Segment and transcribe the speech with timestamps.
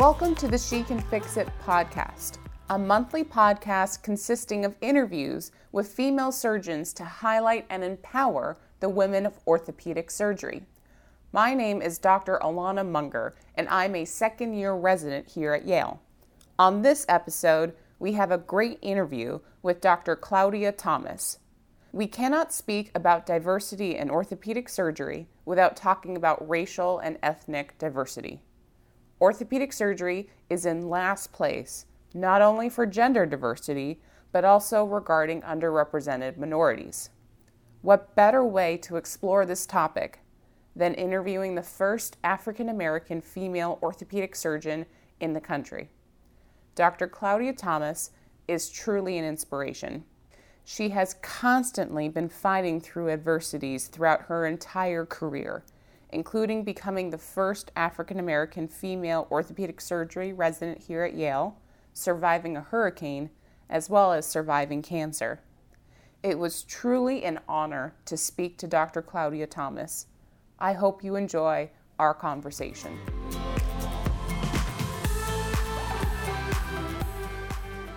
[0.00, 2.38] Welcome to the She Can Fix It podcast,
[2.70, 9.26] a monthly podcast consisting of interviews with female surgeons to highlight and empower the women
[9.26, 10.62] of orthopedic surgery.
[11.32, 12.38] My name is Dr.
[12.42, 16.00] Alana Munger, and I'm a second year resident here at Yale.
[16.58, 20.16] On this episode, we have a great interview with Dr.
[20.16, 21.40] Claudia Thomas.
[21.92, 28.40] We cannot speak about diversity in orthopedic surgery without talking about racial and ethnic diversity.
[29.20, 31.84] Orthopedic surgery is in last place,
[32.14, 34.00] not only for gender diversity,
[34.32, 37.10] but also regarding underrepresented minorities.
[37.82, 40.20] What better way to explore this topic
[40.74, 44.86] than interviewing the first African American female orthopedic surgeon
[45.20, 45.90] in the country?
[46.74, 47.06] Dr.
[47.06, 48.12] Claudia Thomas
[48.48, 50.04] is truly an inspiration.
[50.64, 55.64] She has constantly been fighting through adversities throughout her entire career,
[56.12, 61.56] including becoming the first African American female orthopedic surgery resident here at Yale,
[61.92, 63.30] surviving a hurricane,
[63.68, 65.40] as well as surviving cancer.
[66.22, 69.00] It was truly an honor to speak to Dr.
[69.00, 70.06] Claudia Thomas.
[70.58, 72.98] I hope you enjoy our conversation.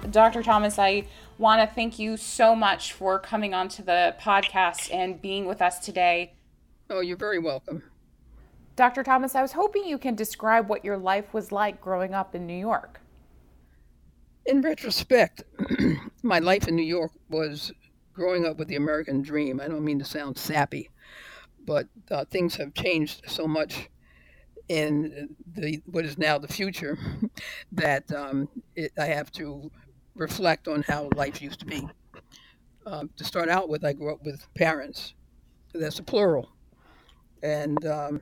[0.09, 0.43] Dr.
[0.43, 5.45] Thomas, I want to thank you so much for coming onto the podcast and being
[5.45, 6.33] with us today.
[6.89, 7.81] Oh, you're very welcome.
[8.75, 9.03] Dr.
[9.03, 12.47] Thomas, I was hoping you can describe what your life was like growing up in
[12.47, 12.99] New York.
[14.45, 15.43] In retrospect,
[16.23, 17.71] my life in New York was
[18.13, 19.61] growing up with the American dream.
[19.61, 20.89] I don't mean to sound sappy,
[21.65, 23.89] but uh, things have changed so much
[24.69, 26.97] in the what is now the future
[27.71, 29.69] that um, it, I have to
[30.15, 31.87] reflect on how life used to be.
[32.85, 35.13] Um, to start out with, I grew up with parents.
[35.73, 36.49] That's a plural.
[37.41, 38.21] And um,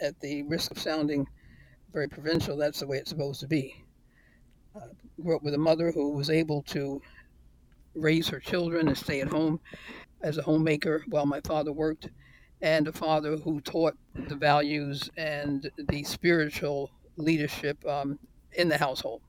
[0.00, 1.26] at the risk of sounding
[1.92, 3.74] very provincial, that's the way it's supposed to be.
[4.76, 4.86] Uh,
[5.22, 7.02] grew up with a mother who was able to
[7.94, 9.60] raise her children and stay at home
[10.22, 12.08] as a homemaker while my father worked,
[12.62, 13.96] and a father who taught
[14.28, 18.18] the values and the spiritual leadership um,
[18.52, 19.22] in the household.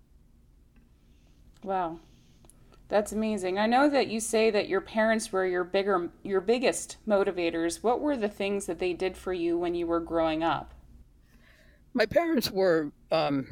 [1.63, 2.00] Wow.
[2.91, 3.57] That's amazing.
[3.57, 7.81] I know that you say that your parents were your bigger your biggest motivators.
[7.81, 10.74] What were the things that they did for you when you were growing up?
[11.94, 13.47] My parents were um,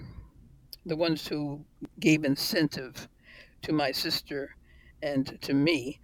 [0.86, 1.64] the ones who
[2.02, 3.08] gave incentive
[3.62, 4.58] to my sister
[5.02, 6.02] and to me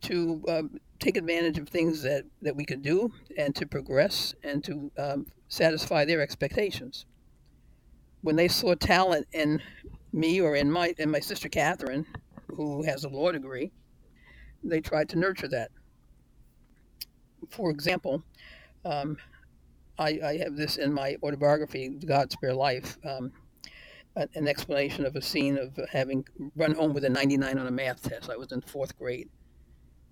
[0.00, 4.64] to um, take advantage of things that, that we could do and to progress and
[4.64, 7.06] to um, satisfy their expectations.
[8.22, 9.62] When they saw talent in
[10.12, 12.06] me or in my in my sister Catherine,
[12.54, 13.72] who has a law degree,
[14.62, 15.70] they tried to nurture that.
[17.50, 18.22] For example,
[18.84, 19.16] um,
[19.98, 23.32] I, I, have this in my autobiography, God Spare Life, um,
[24.16, 26.24] an explanation of a scene of having
[26.56, 28.30] run home with a 99 on a math test.
[28.30, 29.28] I was in fourth grade,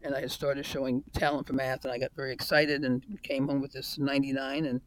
[0.02, 3.48] and I had started showing talent for math, and I got very excited and came
[3.48, 4.80] home with this 99 and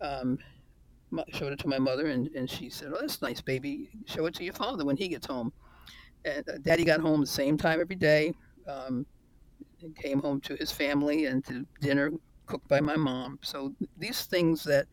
[0.00, 0.38] um,
[1.32, 3.88] showed it to my mother, and, and she said, "Oh, that's nice, baby.
[4.06, 5.52] Show it to your father when he gets home."
[6.24, 8.32] And uh, Daddy got home the same time every day.
[8.68, 9.06] Um,
[9.96, 12.12] came home to his family and to dinner
[12.46, 13.38] cooked by my mom.
[13.42, 14.86] So these things that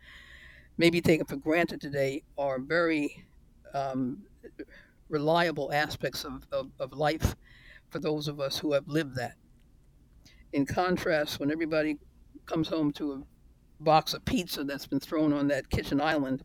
[0.77, 3.25] may be taken for granted today are very
[3.73, 4.23] um,
[5.09, 7.35] reliable aspects of, of, of life
[7.89, 9.35] for those of us who have lived that.
[10.53, 11.97] In contrast, when everybody
[12.45, 16.43] comes home to a box of pizza that's been thrown on that kitchen island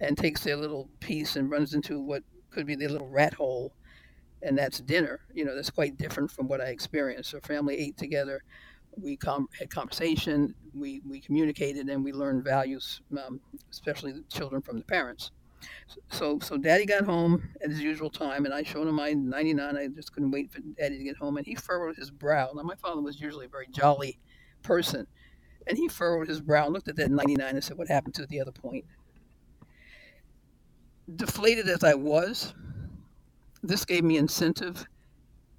[0.00, 3.72] and takes their little piece and runs into what could be their little rat hole
[4.46, 7.30] and that's dinner you know that's quite different from what i experienced.
[7.30, 8.42] So family ate together
[8.98, 13.40] we com- had conversation we, we communicated and we learned values um,
[13.70, 15.30] especially the children from the parents.
[16.10, 19.76] So so daddy got home at his usual time and i showed him my 99
[19.76, 22.50] i just couldn't wait for daddy to get home and he furrowed his brow.
[22.54, 24.18] Now my father was usually a very jolly
[24.62, 25.06] person
[25.66, 28.40] and he furrowed his brow, looked at that 99, and said, What happened to the
[28.40, 28.84] other point?
[31.14, 32.54] Deflated as I was,
[33.62, 34.86] this gave me incentive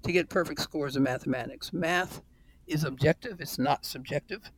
[0.02, 1.72] to get perfect scores in mathematics.
[1.72, 2.22] Math
[2.66, 4.50] is objective, it's not subjective.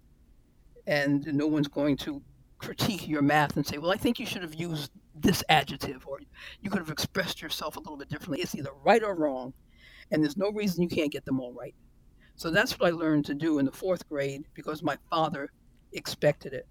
[0.86, 2.22] And no one's going to
[2.58, 6.20] critique your math and say, Well, I think you should have used this adjective, or
[6.60, 8.40] you could have expressed yourself a little bit differently.
[8.40, 9.52] It's either right or wrong,
[10.10, 11.74] and there's no reason you can't get them all right.
[12.36, 15.50] So that's what I learned to do in the fourth grade because my father
[15.92, 16.66] expected it.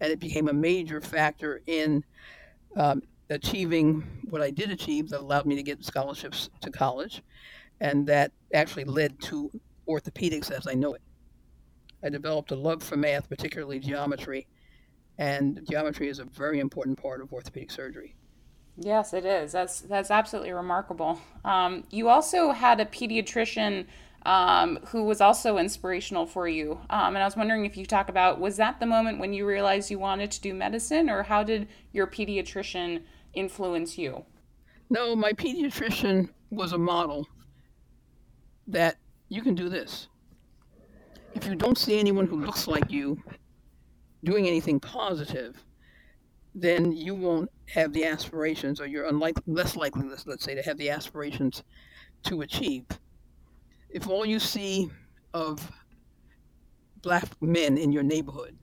[0.00, 2.04] And it became a major factor in
[2.76, 7.22] um, achieving what I did achieve that allowed me to get scholarships to college.
[7.80, 9.50] And that actually led to
[9.88, 11.02] orthopedics as I know it.
[12.02, 14.46] I developed a love for math, particularly geometry,
[15.18, 18.16] And geometry is a very important part of orthopedic surgery.
[18.76, 19.52] Yes, it is.
[19.52, 21.20] That's that's absolutely remarkable.
[21.44, 23.86] Um, you also had a pediatrician
[24.24, 28.08] um, who was also inspirational for you, um, and I was wondering if you talk
[28.08, 31.42] about was that the moment when you realized you wanted to do medicine, or how
[31.42, 33.02] did your pediatrician
[33.34, 34.24] influence you?
[34.88, 37.26] No, my pediatrician was a model
[38.66, 38.96] that
[39.28, 40.08] you can do this.
[41.34, 43.22] If you don't see anyone who looks like you
[44.24, 45.64] doing anything positive,
[46.54, 50.62] then you won't have the aspirations, or you're unlikely, less likely, let's, let's say, to
[50.62, 51.62] have the aspirations
[52.24, 52.84] to achieve.
[53.88, 54.90] If all you see
[55.32, 55.70] of
[57.02, 58.56] black men in your neighborhood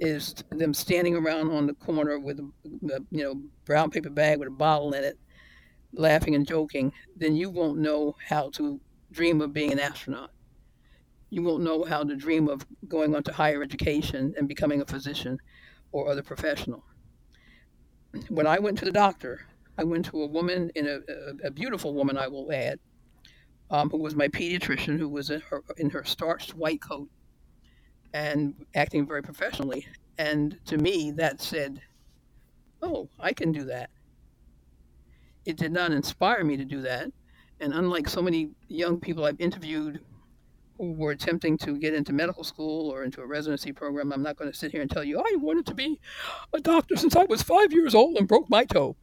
[0.00, 2.50] is them standing around on the corner with a,
[3.10, 5.18] you know brown paper bag with a bottle in it,
[5.92, 8.80] laughing and joking, then you won't know how to
[9.12, 10.30] dream of being an astronaut.
[11.28, 14.86] You won't know how to dream of going on to higher education and becoming a
[14.86, 15.38] physician
[15.92, 16.84] or other professional.
[18.28, 19.46] When I went to the doctor,
[19.78, 22.80] I went to a woman, in a, a, a beautiful woman, I will add,
[23.70, 27.08] um, who was my pediatrician, who was in her, in her starched white coat
[28.12, 29.86] and acting very professionally.
[30.18, 31.80] And to me, that said,
[32.82, 33.90] oh, I can do that.
[35.44, 37.10] It did not inspire me to do that.
[37.60, 40.00] And unlike so many young people I've interviewed
[40.78, 44.36] who were attempting to get into medical school or into a residency program, I'm not
[44.36, 46.00] going to sit here and tell you, I wanted to be
[46.54, 48.96] a doctor since I was five years old and broke my toe.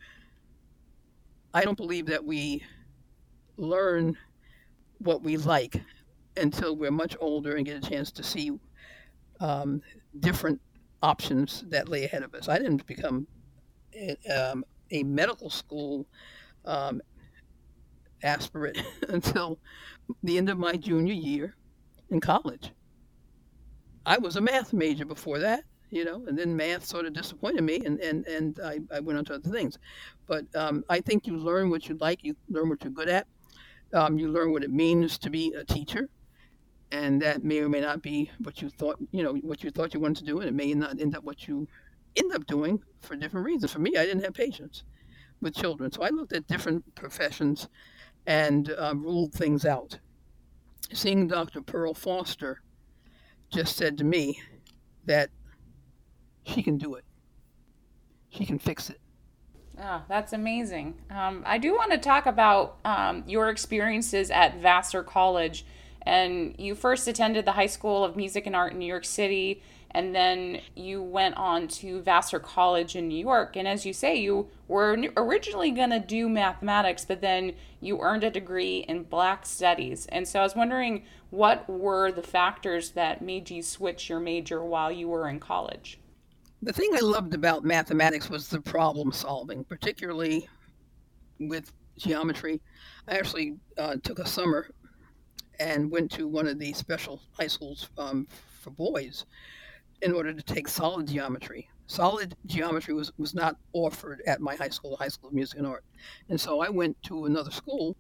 [1.53, 2.63] I don't believe that we
[3.57, 4.17] learn
[4.99, 5.81] what we like
[6.35, 8.59] until we're much older and get a chance to see
[9.39, 9.81] um,
[10.19, 10.59] different
[11.03, 12.47] options that lay ahead of us.
[12.47, 13.27] I didn't become
[13.93, 16.05] a, um, a medical school
[16.65, 17.01] um,
[18.23, 18.77] aspirant
[19.09, 19.59] until
[20.23, 21.55] the end of my junior year
[22.09, 22.71] in college.
[24.05, 27.61] I was a math major before that, you know, and then math sort of disappointed
[27.61, 29.77] me, and, and, and I, I went on to other things.
[30.25, 33.27] But um, I think you learn what you like, you learn what you're good at,
[33.93, 36.09] um, you learn what it means to be a teacher,
[36.91, 39.93] and that may or may not be what you thought, you know, what you thought
[39.93, 41.67] you wanted to do, and it may not end up what you
[42.15, 43.71] end up doing for different reasons.
[43.71, 44.83] For me, I didn't have patience
[45.41, 47.67] with children, so I looked at different professions
[48.25, 49.99] and uh, ruled things out.
[50.93, 51.61] Seeing Dr.
[51.61, 52.61] Pearl Foster
[53.51, 54.39] just said to me
[55.05, 55.29] that
[56.45, 57.03] she can do it.
[58.29, 58.99] She can fix it.
[59.79, 60.95] Oh, that's amazing.
[61.11, 65.65] Um, I do want to talk about um, your experiences at Vassar College.
[66.07, 69.61] And you first attended the High School of Music and Art in New York City,
[69.91, 73.57] and then you went on to Vassar College in New York.
[73.57, 78.23] And as you say, you were originally going to do mathematics, but then you earned
[78.23, 80.05] a degree in Black Studies.
[80.05, 84.63] And so I was wondering what were the factors that made you switch your major
[84.63, 85.99] while you were in college?
[86.61, 90.47] The thing I loved about mathematics was the problem solving, particularly
[91.37, 92.61] with geometry.
[93.09, 94.69] I actually uh, took a summer
[95.59, 98.27] and went to one of the special high schools um,
[98.61, 99.25] for boys
[100.01, 101.69] in order to take solid geometry.
[101.87, 105.67] Solid geometry was, was not offered at my high school, High School of Music and
[105.67, 105.85] Art.
[106.29, 107.95] And so I went to another school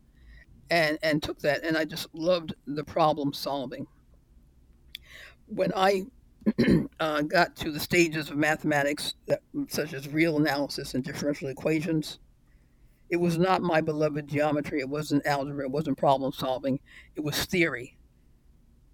[0.69, 3.87] and, and took that, and I just loved the problem solving.
[5.47, 6.05] When I
[6.99, 12.19] uh, got to the stages of mathematics, that, such as real analysis and differential equations,
[13.09, 14.79] it was not my beloved geometry.
[14.79, 15.65] It wasn't algebra.
[15.65, 16.79] It wasn't problem solving.
[17.15, 17.97] It was theory.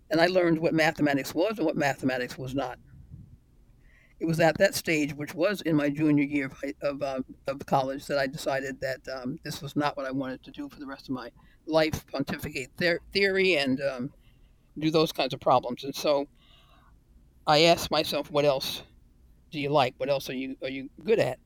[0.10, 2.78] And I learned what mathematics was and what mathematics was not
[4.24, 7.66] it was at that stage, which was in my junior year of, of, uh, of
[7.66, 10.80] college, that I decided that um, this was not what I wanted to do for
[10.80, 11.30] the rest of my
[11.66, 14.14] life pontificate ther- theory and um,
[14.80, 15.84] do those kinds of problems.
[15.84, 16.26] And so
[17.46, 18.84] I asked myself, what else
[19.52, 19.94] do you like?
[19.98, 21.38] What else are you, are you good at?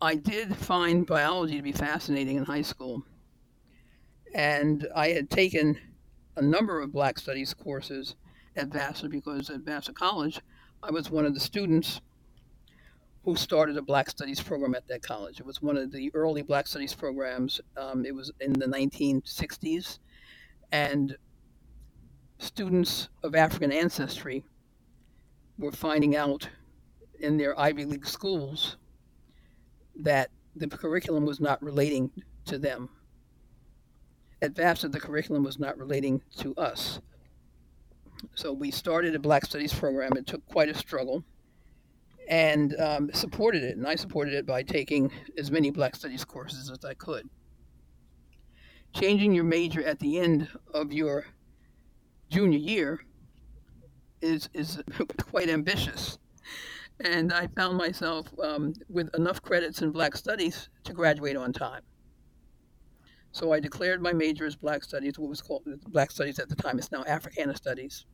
[0.00, 3.02] I did find biology to be fascinating in high school.
[4.32, 5.78] And I had taken
[6.36, 8.14] a number of Black Studies courses
[8.54, 10.40] at Vassar because at Vassar College,
[10.84, 12.00] I was one of the students
[13.24, 15.40] who started a Black Studies program at that college.
[15.40, 17.60] It was one of the early Black Studies programs.
[17.76, 19.98] Um, it was in the 1960s,
[20.70, 21.16] and
[22.38, 24.44] students of African ancestry
[25.58, 26.48] were finding out
[27.18, 28.76] in their Ivy League schools
[29.98, 32.10] that the curriculum was not relating
[32.46, 32.88] to them.
[34.40, 37.00] At Vassar, the curriculum was not relating to us.
[38.34, 40.12] So we started a Black Studies program.
[40.16, 41.24] It took quite a struggle
[42.28, 43.76] and um, supported it.
[43.76, 47.28] And I supported it by taking as many Black Studies courses as I could.
[48.94, 51.26] Changing your major at the end of your
[52.30, 53.00] junior year
[54.20, 54.80] is, is
[55.30, 56.18] quite ambitious.
[57.00, 61.82] And I found myself um, with enough credits in Black Studies to graduate on time.
[63.32, 66.56] So I declared my major as Black Studies, what was called Black Studies at the
[66.56, 66.78] time.
[66.78, 68.06] It's now Africana Studies,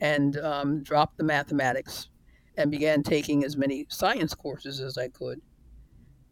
[0.00, 2.08] and um, dropped the mathematics
[2.56, 5.40] and began taking as many science courses as I could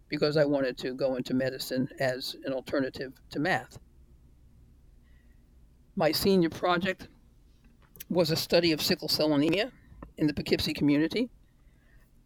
[0.08, 3.78] because I wanted to go into medicine as an alternative to math.
[5.96, 7.08] My senior project
[8.08, 9.72] was a study of sickle cell anemia
[10.18, 11.30] in the Poughkeepsie community,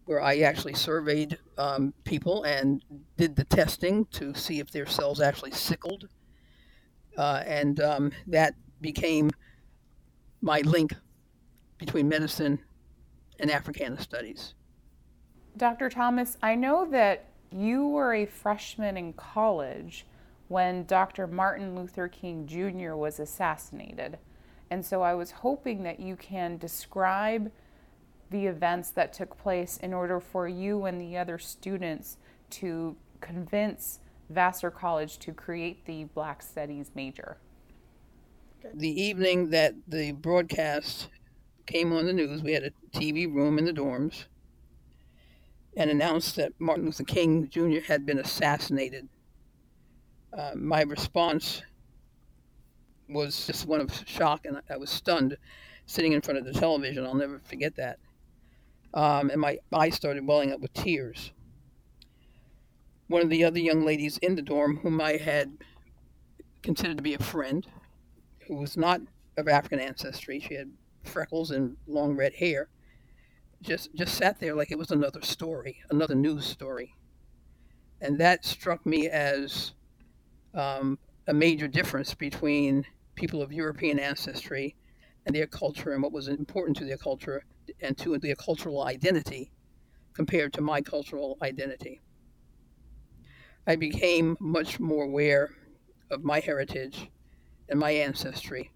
[0.09, 2.83] where I actually surveyed um, people and
[3.19, 6.09] did the testing to see if their cells actually sickled.
[7.19, 9.31] Uh, and um, that became
[10.41, 10.95] my link
[11.77, 12.59] between medicine
[13.39, 14.55] and Africana studies.
[15.59, 15.91] Dr.
[15.91, 20.07] Thomas, I know that you were a freshman in college
[20.49, 21.27] when Dr.
[21.27, 22.95] Martin Luther King Jr.
[22.95, 24.17] was assassinated.
[24.71, 27.53] And so I was hoping that you can describe
[28.31, 32.19] the events that took place in order for you and the other students
[32.51, 37.39] to convince Vassar College to create the Black Studies major.
[38.75, 41.09] The evening that the broadcast
[41.67, 44.25] came on the news, we had a TV room in the dorms,
[45.77, 47.81] and announced that Martin Luther King Jr.
[47.87, 49.09] had been assassinated.
[50.37, 51.63] Uh, my response
[53.09, 55.37] was just one of shock, and I was stunned
[55.87, 57.07] sitting in front of the television.
[57.07, 57.99] I'll never forget that.
[58.95, 61.33] Um, and my eyes started welling up with tears.
[63.07, 65.59] One of the other young ladies in the dorm, whom I had
[66.63, 67.67] considered to be a friend,
[68.47, 69.01] who was not
[69.37, 70.71] of African ancestry, she had
[71.05, 72.69] freckles and long red hair,
[73.63, 76.95] just just sat there like it was another story, another news story,
[78.01, 79.73] and that struck me as
[80.55, 84.77] um, a major difference between people of European ancestry
[85.29, 87.45] and their culture and what was important to their culture
[87.83, 89.53] and to their cultural identity
[90.15, 92.01] compared to my cultural identity.
[93.67, 95.51] I became much more aware
[96.11, 97.11] of my heritage
[97.69, 98.73] and my ancestry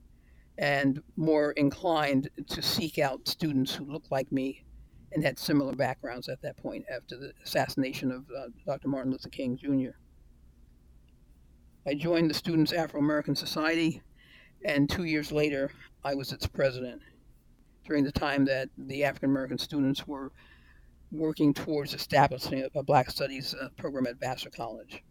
[0.59, 4.63] and more inclined to seek out students who looked like me
[5.13, 8.89] and had similar backgrounds at that point after the assassination of uh, Dr.
[8.89, 9.97] Martin Luther King Jr.
[11.87, 14.03] I joined the Students Afro American Society,
[14.65, 15.71] and two years later,
[16.05, 17.01] I was its president
[17.85, 20.33] during the time that the African American students were
[21.13, 25.03] working towards establishing a, Black Studies uh, program at Vassar College.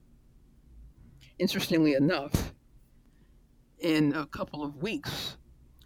[1.40, 2.54] Interestingly enough,
[3.80, 5.38] in a couple of weeks,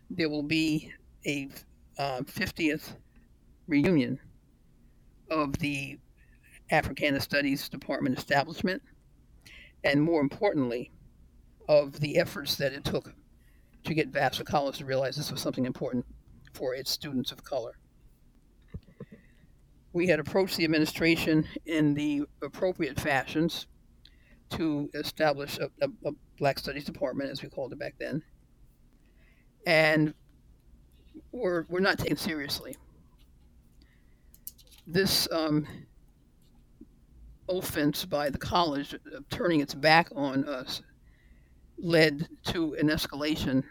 [0.09, 0.91] there will be
[1.25, 1.49] a
[1.97, 2.95] uh, 50th
[3.67, 4.19] reunion
[5.29, 5.99] of the
[6.71, 8.81] Africana Studies Department establishment,
[9.83, 10.91] and more importantly,
[11.67, 13.13] of the efforts that it took
[13.85, 16.05] to get Vassar College to realize this was something important
[16.53, 17.77] for its students of color.
[19.93, 23.67] We had approached the administration in the appropriate fashions
[24.51, 28.21] to establish a, a, a Black Studies Department, as we called it back then,
[29.65, 30.13] and
[31.31, 32.75] we're, we're not taken seriously
[34.87, 35.67] this um,
[37.49, 40.81] offense by the college of turning its back on us
[41.77, 43.63] led to an escalation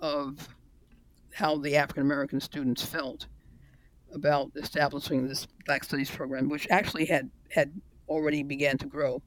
[0.00, 0.48] of
[1.32, 3.26] how the African American students felt
[4.12, 7.72] about establishing this Black Studies program, which actually had had
[8.08, 9.22] already began to grow,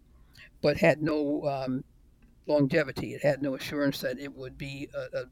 [0.61, 1.83] but had no um,
[2.47, 3.13] longevity.
[3.13, 5.25] It had no assurance that it would be a,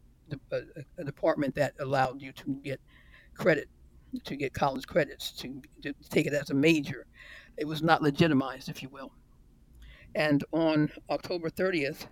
[0.56, 0.62] a,
[0.98, 2.80] a, department that allowed you to get
[3.36, 3.68] credit
[4.24, 7.06] to get college credits, to, to take it as a major.
[7.58, 9.12] It was not legitimized, if you will.
[10.16, 12.08] And on October 30th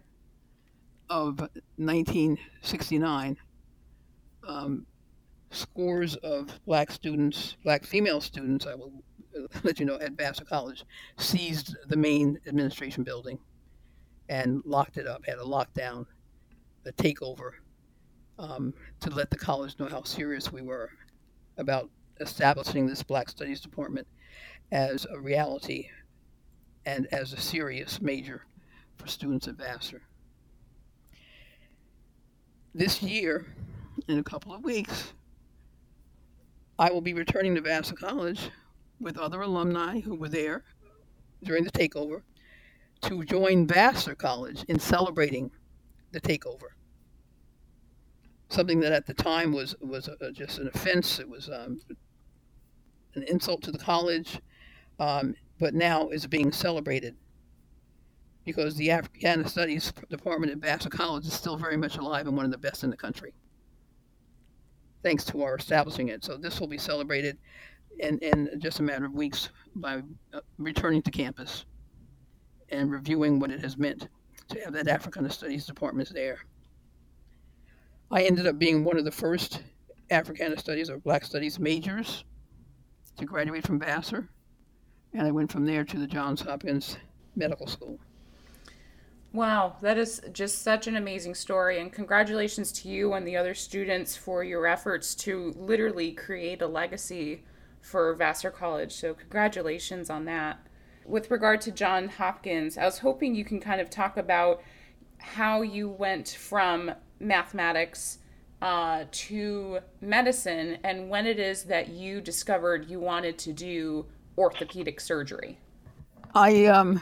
[1.10, 1.40] of
[1.78, 3.38] 1969,
[4.48, 4.86] um,
[5.52, 8.92] scores of black students, black female students, I will
[9.64, 10.86] let you know, at Vassar College,
[11.18, 13.40] seized the main administration building
[14.28, 16.06] and locked it up, had a lockdown,
[16.86, 17.52] a takeover,
[18.38, 20.90] um, to let the college know how serious we were
[21.58, 21.90] about
[22.22, 24.08] establishing this Black Studies Department
[24.72, 25.88] as a reality
[26.86, 28.46] and as a serious major
[28.98, 30.02] for students at Vassar.
[32.74, 33.46] This year,
[34.08, 35.14] in a couple of weeks,
[36.78, 38.50] I will be returning to Vassar College
[39.00, 40.64] with other alumni who were there
[41.44, 42.22] during the takeover
[43.02, 45.52] to join Vassar College in celebrating
[46.12, 46.70] the takeover
[48.50, 51.20] something that at the time was was uh, just an offense.
[51.20, 51.80] It was um,
[53.16, 54.42] an insult to the college,
[55.00, 57.16] um, but now is being celebrated
[58.50, 62.46] because the Africana Studies Department at Vassar College is still very much alive and one
[62.46, 63.32] of the best in the country,
[65.04, 66.26] thanks to our establishing it.
[66.26, 67.38] So this will be celebrated
[68.00, 70.02] in, in just a matter of weeks by
[70.34, 71.66] uh, returning to campus
[72.70, 74.08] and reviewing what it has meant
[74.48, 76.40] to have that Africana Studies department there.
[78.10, 79.62] I ended up being one of the first
[80.10, 82.24] Africana Studies or Black Studies majors
[83.20, 84.28] to graduate from Vassar,
[85.14, 86.98] and I went from there to the Johns Hopkins
[87.36, 88.00] Medical School.
[89.32, 91.80] Wow, that is just such an amazing story.
[91.80, 96.68] And congratulations to you and the other students for your efforts to literally create a
[96.68, 97.44] legacy
[97.82, 98.92] for Vassar College.
[98.92, 100.60] So, congratulations on that.
[101.06, 104.62] With regard to John Hopkins, I was hoping you can kind of talk about
[105.20, 108.20] how you went from mathematics
[108.62, 114.06] uh, to medicine and when it is that you discovered you wanted to do
[114.38, 115.58] orthopedic surgery.
[116.36, 117.02] I um,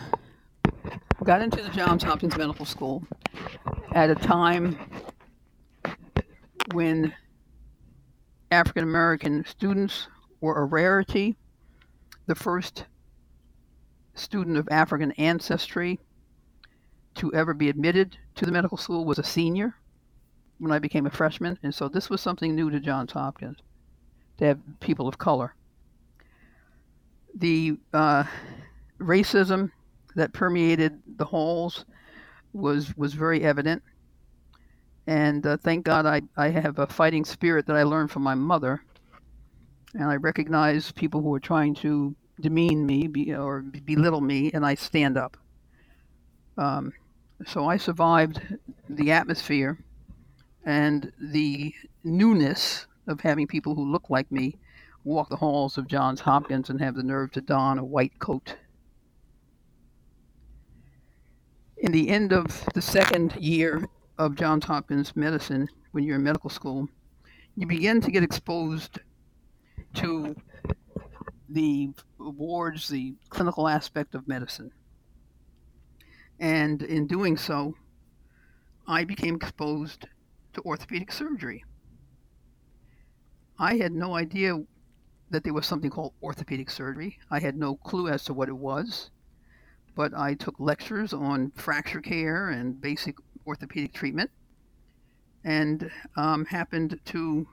[1.28, 3.04] got into the Johns Hopkins Medical School
[3.92, 4.80] at a time
[6.72, 7.14] when
[8.50, 10.08] African American students
[10.40, 11.36] were a rarity.
[12.28, 12.86] The first
[14.16, 16.00] student of African ancestry
[17.16, 19.76] to ever be admitted to the medical school was a senior
[20.60, 21.60] when I became a freshman.
[21.62, 23.58] And so this was something new to Johns Hopkins
[24.38, 25.54] to have people of color.
[27.36, 28.24] The uh,
[28.98, 29.72] racism
[30.18, 31.86] that permeated the halls
[32.54, 33.82] was was very evident.
[35.06, 38.36] And uh, thank God I, I have a fighting spirit that I learned from my
[38.36, 38.82] mother
[39.94, 44.66] and I recognize people who are trying to demean me be, or belittle me, and
[44.66, 45.38] I stand up.
[46.58, 46.94] Um,
[47.46, 48.42] so I survived
[48.90, 49.78] the atmosphere
[50.66, 54.58] and the newness of having people who look like me
[55.04, 58.56] walk the halls of Johns Hopkins and have the nerve to don a white coat.
[61.80, 66.50] In the end of the second year of Johns Hopkins medicine, when you're in medical
[66.50, 66.90] school,
[67.56, 69.00] you begin to get exposed
[69.96, 70.36] to
[71.50, 74.72] the wards, the clinical aspect of medicine.
[76.40, 77.76] And in doing so,
[78.88, 80.08] I became exposed
[80.54, 81.64] to orthopedic surgery.
[83.60, 84.64] I had no idea
[85.30, 87.20] that there was something called orthopedic surgery.
[87.30, 89.12] I had no clue as to what it was,
[89.98, 93.16] but I took lectures on fracture care and basic
[93.48, 94.30] orthopedic treatment
[95.44, 97.48] and um, happened to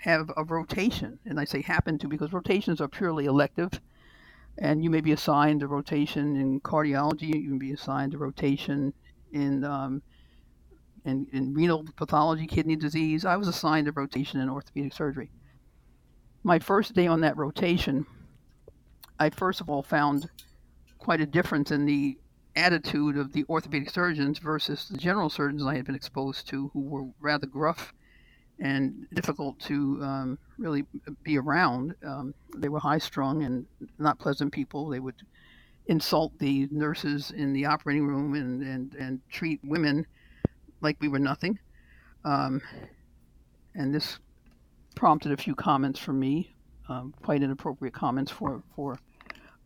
[0.00, 1.18] have a rotation.
[1.26, 3.80] And I say happened to because rotations are purely elective.
[4.58, 8.94] And you may be assigned a rotation in cardiology, you can be assigned a rotation
[9.32, 10.02] in, um,
[11.04, 13.24] in, in renal pathology, kidney disease.
[13.24, 15.30] I was assigned a rotation in orthopedic surgery.
[16.44, 18.06] My first day on that rotation,
[19.18, 20.30] I first of all found
[21.06, 22.18] quite a difference in the
[22.56, 26.80] attitude of the orthopedic surgeons versus the general surgeons I had been exposed to, who
[26.80, 27.94] were rather gruff
[28.58, 30.84] and difficult to um, really
[31.22, 31.94] be around.
[32.04, 33.66] Um, they were high strung and
[34.00, 34.88] not pleasant people.
[34.88, 35.14] They would
[35.86, 40.08] insult the nurses in the operating room and, and, and treat women
[40.80, 41.56] like we were nothing.
[42.24, 42.60] Um,
[43.76, 44.18] and this
[44.96, 46.56] prompted a few comments from me,
[46.88, 48.98] um, quite inappropriate comments for, for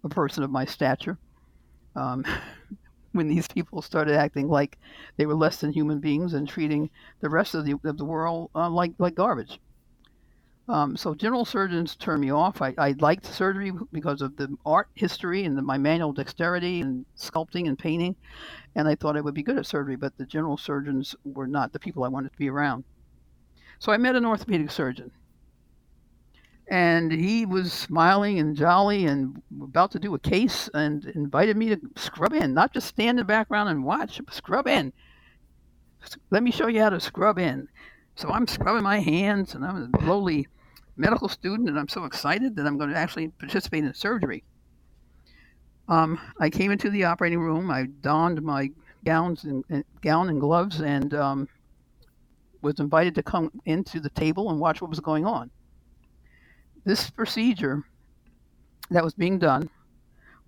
[0.05, 1.17] a person of my stature.
[2.01, 2.25] Um,
[3.13, 4.79] when these people started acting like
[5.17, 8.51] they were less than human beings and treating the rest of the, of the world
[8.55, 9.59] uh, like, like garbage.
[10.69, 12.63] Um, so general surgeons turned me off.
[12.63, 17.05] I, I liked surgery because of the art history and the, my manual dexterity and
[17.17, 18.15] sculpting and painting,
[18.77, 19.97] and I thought I would be good at surgery.
[19.97, 22.85] But the general surgeons were not the people I wanted to be around.
[23.81, 25.11] So I met an orthopedic surgeon,
[26.71, 31.69] and he was smiling and jolly and about to do a case and invited me
[31.71, 34.93] to scrub in, not just stand in the background and watch, scrub in.
[36.31, 37.69] Let me show you how to scrub in.
[38.15, 40.47] So I'm scrubbing my hands, and I'm a lowly
[40.97, 44.45] medical student, and I'm so excited that I'm going to actually participate in surgery.
[45.89, 47.71] Um, I came into the operating room.
[47.71, 48.71] I donned my
[49.05, 51.49] gowns and, and gown and gloves, and um,
[52.63, 55.51] was invited to come into the table and watch what was going on
[56.85, 57.85] this procedure
[58.91, 59.71] that was being done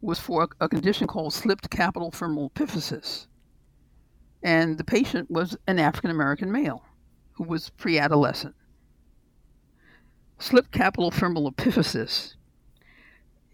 [0.01, 3.27] was for a condition called slipped capital femoral epiphysis.
[4.43, 6.85] And the patient was an African American male
[7.33, 8.55] who was pre adolescent.
[10.39, 12.35] Slipped capital femoral epiphysis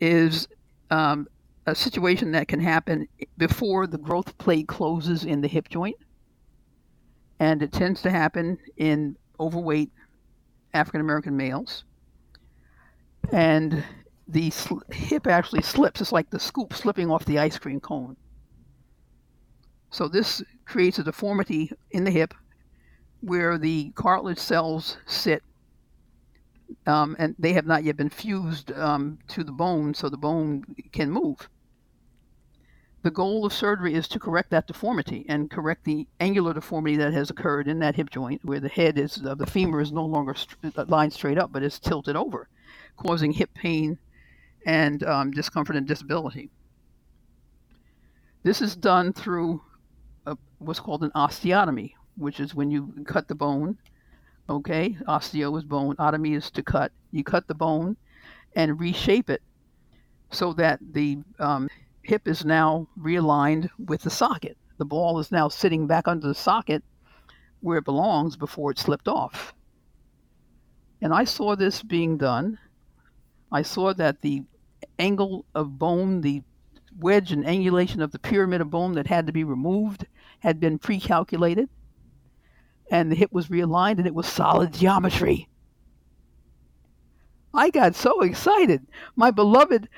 [0.01, 0.49] is
[0.91, 1.29] um,
[1.67, 5.97] a situation that can happen before the growth plate closes in the hip joint.
[7.41, 9.91] And it tends to happen in overweight
[10.73, 11.85] African American males
[13.33, 13.85] and
[14.27, 16.01] the sl- hip actually slips.
[16.01, 18.17] It's like the scoop slipping off the ice cream cone.
[19.91, 22.35] So this creates a deformity in the hip
[23.21, 25.43] where the cartilage cells sit
[26.87, 30.65] um, and they have not yet been fused um, to the bone so the bone
[30.93, 31.49] can move.
[33.03, 37.15] The goal of surgery is to correct that deformity and correct the angular deformity that
[37.15, 40.05] has occurred in that hip joint, where the head is uh, the femur is no
[40.05, 42.49] longer st- uh, lined straight up, but is tilted over,
[42.99, 43.99] causing hip pain
[44.67, 46.51] and um, discomfort and disability.
[48.43, 49.63] This is done through
[50.27, 53.79] a, what's called an osteotomy, which is when you cut the bone.
[54.51, 56.93] Okay, osteo is bone, otomy is to cut.
[57.13, 57.97] You cut the bone
[58.57, 59.43] and reshape it
[60.31, 61.69] so that the um,
[62.03, 64.57] hip is now realigned with the socket.
[64.79, 66.83] The ball is now sitting back under the socket
[67.61, 69.55] where it belongs before it slipped off.
[71.01, 72.59] And I saw this being done.
[73.51, 74.45] I saw that the
[74.99, 76.43] angle of bone, the
[76.99, 80.07] wedge and angulation of the pyramid of bone that had to be removed,
[80.41, 81.69] had been pre calculated.
[82.91, 85.49] And the hip was realigned and it was solid geometry.
[87.53, 88.87] I got so excited.
[89.17, 89.89] My beloved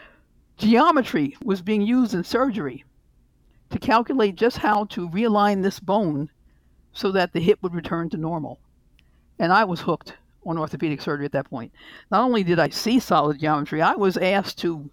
[0.60, 2.84] Geometry was being used in surgery
[3.70, 6.30] to calculate just how to realign this bone
[6.92, 8.60] so that the hip would return to normal.
[9.38, 11.72] And I was hooked on orthopedic surgery at that point.
[12.11, 14.90] Not only did I see solid geometry, I was asked to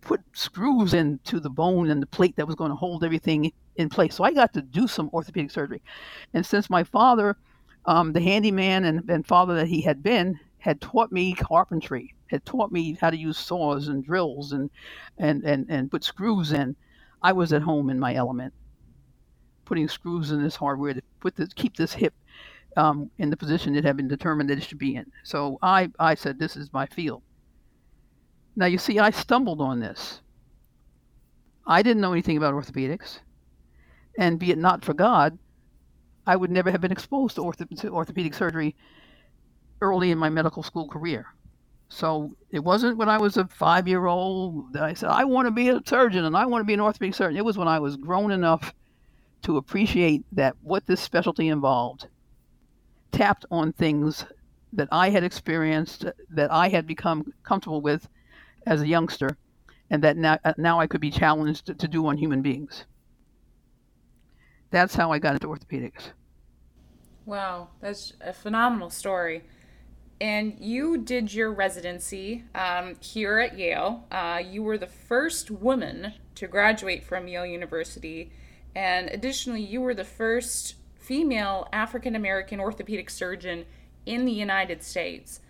[0.00, 3.88] put screws into the bone and the plate that was going to hold everything in
[3.88, 4.14] place.
[4.14, 5.82] So I got to do some orthopedic surgery.
[6.34, 7.36] And since my father,
[7.86, 12.44] um, the handyman and, and father that he had been, had taught me carpentry had
[12.46, 14.70] taught me how to use saws and drills and
[15.18, 16.76] and and, and put screws in,
[17.22, 18.54] I was at home in my element,
[19.64, 22.14] putting screws in this hardware to put this keep this hip
[22.76, 25.10] um, in the position it had been determined that it should be in.
[25.24, 27.22] So I I said this is my field.
[28.56, 30.20] Now you see, I stumbled on this.
[31.66, 33.20] I didn't know anything about orthopedics,
[34.18, 35.38] and be it not for God,
[36.26, 38.76] I would never have been exposed to, ortho- to orthopedic surgery
[39.80, 41.26] early in my medical school career.
[41.88, 45.46] So it wasn't when I was a five year old that I said, I want
[45.46, 47.36] to be a surgeon and I want to be an orthopedic surgeon.
[47.36, 48.72] It was when I was grown enough
[49.42, 52.06] to appreciate that what this specialty involved
[53.12, 54.24] tapped on things
[54.72, 58.08] that I had experienced, that I had become comfortable with
[58.66, 59.36] as a youngster,
[59.90, 62.84] and that now, uh, now I could be challenged to, to do on human beings.
[64.70, 66.10] That's how I got into orthopedics.
[67.26, 69.42] Wow, that's a phenomenal story
[70.20, 74.04] and you did your residency um, here at Yale.
[74.10, 78.30] Uh, you were the first woman to graduate from Yale University,
[78.74, 80.74] and additionally, you were the first
[81.10, 83.64] female African American orthopedic surgeon
[84.06, 85.40] in the United States.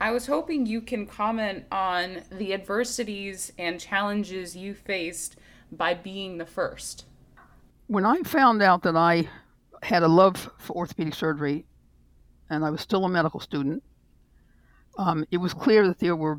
[0.00, 5.34] I was hoping you can comment on the adversities and challenges you faced
[5.72, 7.04] by being the first.
[7.88, 9.28] When I found out that I
[9.82, 11.66] had a love for orthopedic surgery
[12.48, 13.82] and I was still a medical student,
[14.98, 16.38] um, it was clear that there were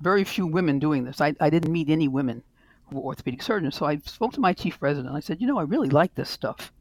[0.00, 1.20] very few women doing this.
[1.20, 2.44] I, I didn't meet any women
[2.86, 3.76] who were orthopedic surgeons.
[3.76, 5.14] So I spoke to my chief resident.
[5.14, 6.72] I said, you know, I really like this stuff,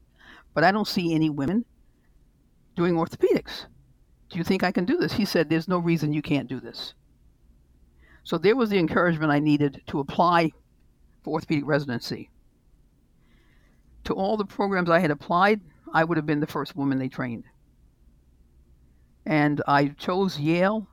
[0.54, 1.66] but I don't see any women
[2.76, 3.66] doing orthopedics.
[4.30, 5.14] Do you think I can do this?
[5.14, 6.94] He said, there's no reason you can't do this.
[8.24, 10.52] So there was the encouragement I needed to apply
[11.24, 12.30] for orthopedic residency.
[14.06, 15.62] To all the programs I had applied,
[15.94, 17.44] I would have been the first woman they trained.
[19.26, 20.88] And I chose Yale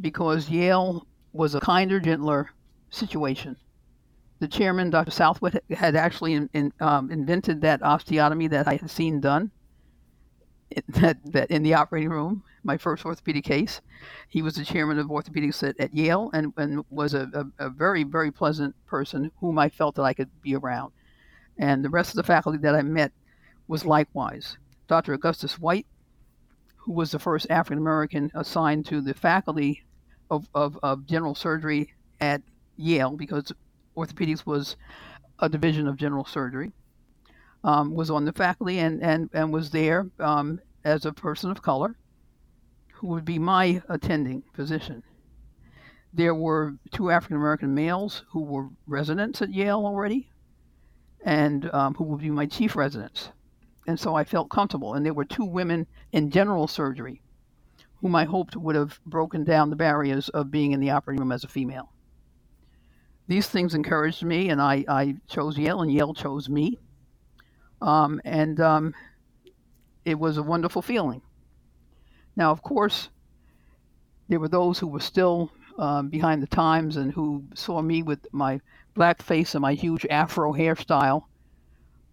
[0.00, 2.50] because Yale was a kinder, gentler
[2.90, 3.56] situation.
[4.42, 5.12] The chairman, Dr.
[5.12, 9.52] Southwick, had actually in, in, um, invented that osteotomy that I had seen done
[10.88, 13.80] that, that in the operating room, my first orthopedic case.
[14.26, 17.70] He was the chairman of orthopedics at, at Yale and, and was a, a, a,
[17.70, 20.92] very, very pleasant person whom I felt that I could be around.
[21.56, 23.12] And the rest of the faculty that I met
[23.68, 24.58] was likewise.
[24.88, 25.12] Dr.
[25.12, 25.86] Augustus White
[26.78, 29.84] who was the first African American assigned to the faculty
[30.32, 32.42] of, of, of, general surgery at
[32.76, 33.52] Yale because
[33.96, 34.76] orthopedics was
[35.38, 36.72] a division of general surgery,
[37.64, 41.62] um, was on the faculty and, and, and was there um, as a person of
[41.62, 41.96] color
[42.94, 45.02] who would be my attending physician.
[46.12, 50.30] There were two African American males who were residents at Yale already
[51.24, 53.30] and um, who would be my chief residents
[53.86, 54.94] and so I felt comfortable.
[54.94, 57.20] And there were two women in general surgery
[58.00, 61.32] whom I hoped would have broken down the barriers of being in the operating room
[61.32, 61.91] as a female.
[63.32, 66.78] These things encouraged me, and I, I chose Yale, and Yale chose me.
[67.80, 68.94] Um, and um,
[70.04, 71.22] it was a wonderful feeling.
[72.36, 73.08] Now, of course,
[74.28, 78.26] there were those who were still um, behind the times and who saw me with
[78.32, 78.60] my
[78.92, 81.24] black face and my huge afro hairstyle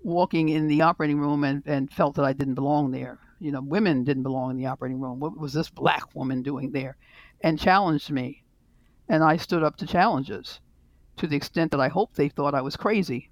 [0.01, 3.19] walking in the operating room and, and felt that I didn't belong there.
[3.41, 5.19] You know, women didn't belong in the operating room.
[5.19, 6.95] What was this black woman doing there?
[7.41, 8.41] And challenged me.
[9.10, 10.62] And I stood up to challenges
[11.19, 13.29] to the extent that I hoped they thought I was crazy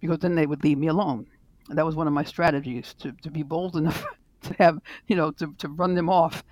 [0.00, 1.26] because then they would leave me alone.
[1.68, 4.04] And that was one of my strategies to, to be bold enough
[4.42, 6.42] to have, you know, to, to run them off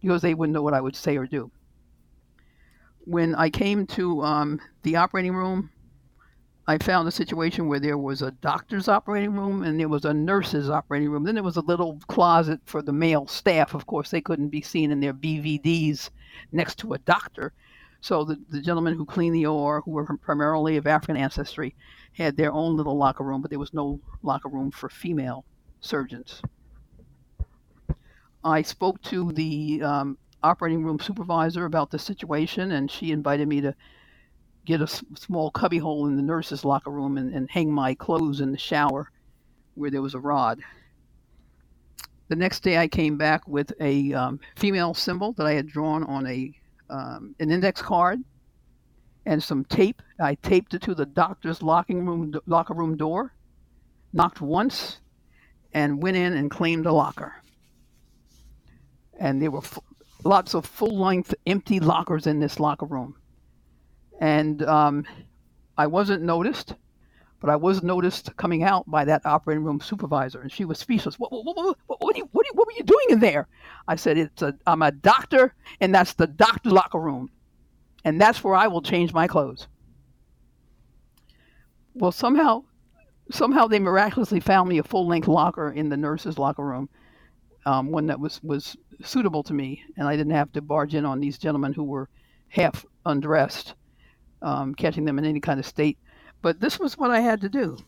[0.00, 1.50] because they wouldn't know what I would say or do.
[3.06, 5.70] When I came to um, the operating room,
[6.66, 10.14] I found a situation where there was a doctor's operating room and there was a
[10.14, 11.24] nurse's operating room.
[11.24, 13.74] Then there was a little closet for the male staff.
[13.74, 16.10] Of course, they couldn't be seen in their BVDs
[16.52, 17.52] next to a doctor.
[18.04, 21.74] So the, the gentlemen who cleaned the OR, who were primarily of African ancestry,
[22.12, 25.46] had their own little locker room, but there was no locker room for female
[25.80, 26.42] surgeons.
[28.44, 33.62] I spoke to the um, operating room supervisor about the situation, and she invited me
[33.62, 33.74] to
[34.66, 38.52] get a small cubbyhole in the nurse's locker room and, and hang my clothes in
[38.52, 39.10] the shower
[39.76, 40.60] where there was a rod.
[42.28, 46.04] The next day, I came back with a um, female symbol that I had drawn
[46.04, 46.52] on a
[46.90, 48.20] um, an index card
[49.26, 50.02] and some tape.
[50.20, 53.32] I taped it to the doctor's locking room locker room door,
[54.12, 55.00] knocked once,
[55.72, 57.34] and went in and claimed a locker.
[59.18, 59.78] And there were f-
[60.24, 63.16] lots of full-length empty lockers in this locker room,
[64.20, 65.04] and um,
[65.76, 66.74] I wasn't noticed.
[67.44, 71.18] But I was noticed coming out by that operating room supervisor, and she was speechless.
[71.18, 73.48] What, what, what, what, what, you, what, were you doing in there?
[73.86, 77.28] I said, "It's a, I'm a doctor, and that's the doctor's locker room."
[78.04, 79.66] and that's where I will change my clothes.
[81.94, 82.64] Well, somehow,
[83.30, 86.88] somehow they miraculously found me a full length locker in the nurse's locker room,
[87.66, 91.06] um, one that was was suitable to me, and I didn't have to barge in
[91.06, 92.08] on these gentlemen who were
[92.48, 93.74] half undressed,
[94.42, 95.98] um, catching them in any kind of state.
[96.44, 97.78] But this was what I had to do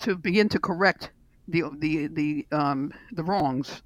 [0.00, 1.12] to begin to correct
[1.46, 3.84] the the the um, the wrongs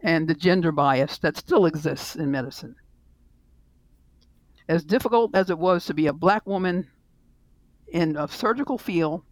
[0.00, 2.74] and the gender bias that still exists in medicine
[4.70, 6.88] as difficult as it was to be a black woman
[7.88, 9.22] in a surgical field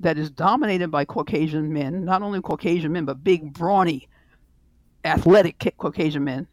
[0.00, 4.08] that is dominated by Caucasian men, not only Caucasian men, but big, brawny,
[5.04, 6.46] athletic Caucasian men,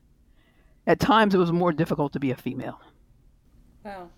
[0.87, 2.81] at times it was more difficult to be a female.
[3.85, 4.09] Wow.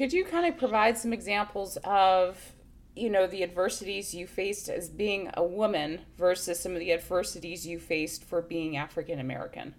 [0.00, 2.54] Could you kind of provide some examples of,
[2.96, 7.66] you know, the adversities you faced as being a woman versus some of the adversities
[7.66, 9.74] you faced for being African American?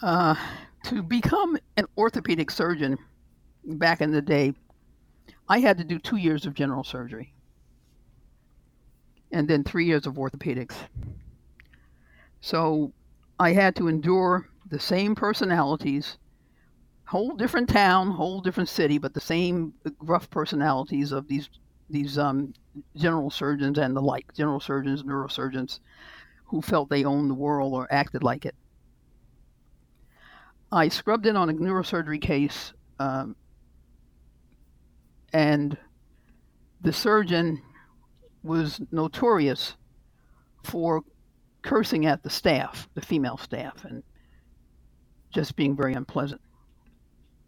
[0.00, 0.36] Uh,
[0.84, 2.96] to become an orthopedic surgeon
[3.64, 4.54] back in the day,
[5.48, 7.32] I had to do two years of general surgery
[9.32, 10.76] and then three years of orthopedics.
[12.40, 12.92] So
[13.40, 16.18] I had to endure the same personalities,
[17.06, 21.48] whole different town, whole different city, but the same rough personalities of these
[21.88, 22.52] these um,
[22.96, 25.78] general surgeons and the like, general surgeons, neurosurgeons,
[26.46, 28.56] who felt they owned the world or acted like it.
[30.72, 33.36] I scrubbed in on a neurosurgery case, um,
[35.32, 35.78] and
[36.80, 37.62] the surgeon
[38.42, 39.76] was notorious
[40.64, 41.02] for
[41.62, 44.02] cursing at the staff, the female staff, and
[45.32, 46.40] just being very unpleasant.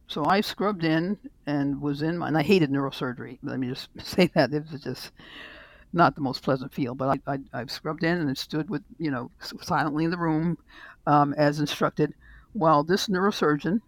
[0.08, 3.38] So I scrubbed in and was in my, and I hated neurosurgery.
[3.42, 5.12] Let me just say that it was just
[5.92, 6.94] not the most pleasant feel.
[6.94, 9.30] But I, I, I scrubbed in and stood with, you know,
[9.62, 10.56] silently in the room
[11.06, 12.14] um, as instructed
[12.54, 13.80] while this neurosurgeon,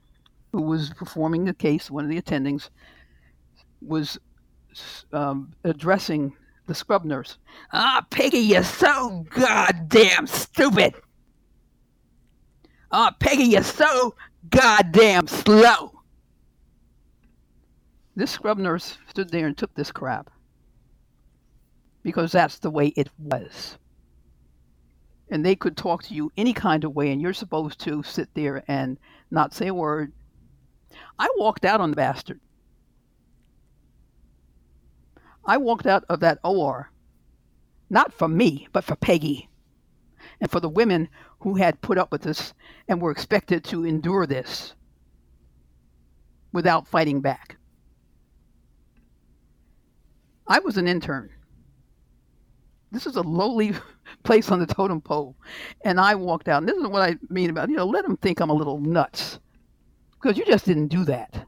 [0.53, 2.69] who was performing the case, one of the attendings,
[3.81, 4.19] was
[5.13, 6.35] um, addressing
[6.67, 7.39] the scrub nurse.
[7.73, 10.95] Ah, Peggy, you're so goddamn stupid.
[12.93, 14.15] Ah, Peggy, you're so
[14.51, 16.00] goddamn slow.
[18.21, 20.31] This scrub nurse stood there and took this crap
[22.03, 23.79] because that's the way it was
[25.31, 28.29] and they could talk to you any kind of way, and you're supposed to sit
[28.35, 28.99] there and
[29.31, 30.13] not say a word.
[31.19, 32.41] I walked out on the bastard.
[35.45, 36.91] I walked out of that OR,
[37.89, 39.49] not for me, but for Peggy
[40.41, 41.09] and for the women
[41.41, 42.53] who had put up with this
[42.89, 44.75] and were expected to endure this
[46.53, 47.57] without fighting back.
[50.51, 51.31] I was an intern.
[52.91, 53.73] This is a lowly
[54.25, 55.37] place on the totem pole.
[55.85, 56.59] And I walked out.
[56.63, 58.81] And this is what I mean about, you know, let them think I'm a little
[58.81, 59.39] nuts.
[60.21, 61.47] Because you just didn't do that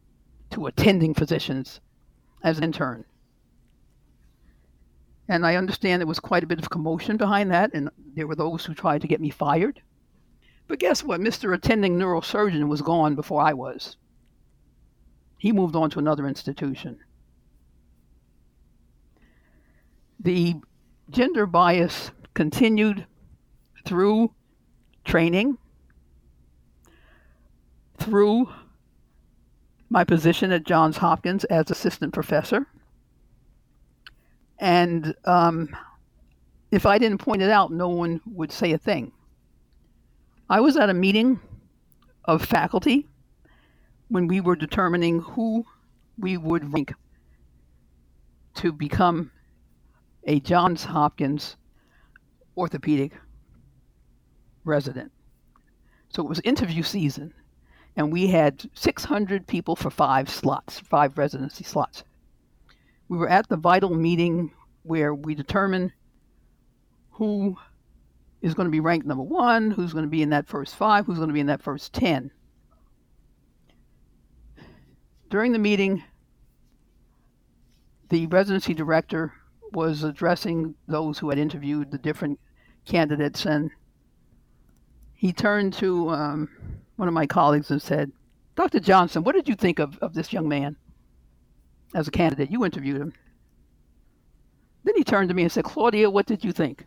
[0.51, 1.81] to attending physicians
[2.45, 3.05] as an intern.
[5.29, 8.37] And I understand there was quite a bit of commotion behind that, and there were
[8.37, 9.81] those who tried to get me fired.
[10.69, 11.21] But guess what?
[11.21, 11.53] Mr.
[11.55, 13.97] Attending Neurosurgeon was gone before I was.
[15.39, 17.01] He moved on to another institution.
[20.23, 20.55] The
[21.11, 23.07] gender bias continued
[23.85, 24.33] through
[25.05, 25.59] training,
[27.99, 28.49] through
[29.91, 32.67] my position at Johns Hopkins as assistant professor.
[34.61, 35.75] And um,
[36.71, 39.11] if I didn't point it out, no one would say a thing.
[40.49, 41.41] I was at a meeting
[42.25, 43.09] of faculty
[44.09, 45.65] when we were determining who
[46.17, 46.95] we would rank
[48.55, 49.33] to become
[50.25, 51.57] a Johns Hopkins
[52.57, 53.13] orthopedic
[54.65, 55.11] resident.
[56.09, 57.33] So it was interview season,
[57.97, 62.05] and we had 600 people for five slots, five residency slots.
[63.09, 65.93] We were at the vital meeting where we determine
[67.11, 67.57] who
[68.41, 71.07] is going to be ranked number one, who's going to be in that first five,
[71.07, 72.31] who's going to be in that first 10.
[75.31, 76.03] During the meeting,
[78.11, 79.33] the residency director
[79.73, 82.39] was addressing those who had interviewed the different
[82.85, 83.71] candidates, and
[85.15, 86.49] he turned to um,
[86.97, 88.13] one of my colleagues and said,
[88.55, 88.81] Dr.
[88.81, 90.77] Johnson, what did you think of, of this young man
[91.95, 92.51] as a candidate?
[92.51, 93.13] You interviewed him.
[94.85, 96.85] Then he turned to me and said, Claudia, what did you think?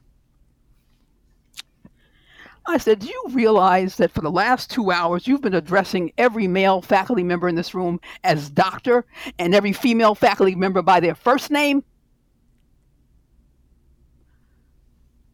[2.67, 6.48] I said, Do you realize that for the last two hours you've been addressing every
[6.48, 9.06] male faculty member in this room as doctor
[9.38, 11.84] and every female faculty member by their first name?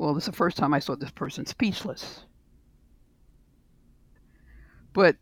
[0.02, 2.22] Well, this is the first time I saw this person speechless.
[4.94, 5.18] But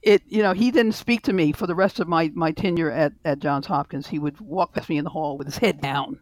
[0.00, 2.90] it, you know, he didn't speak to me for the rest of my, my tenure
[2.90, 4.06] at, at Johns Hopkins.
[4.06, 6.18] He would walk past me in the hall with his head down,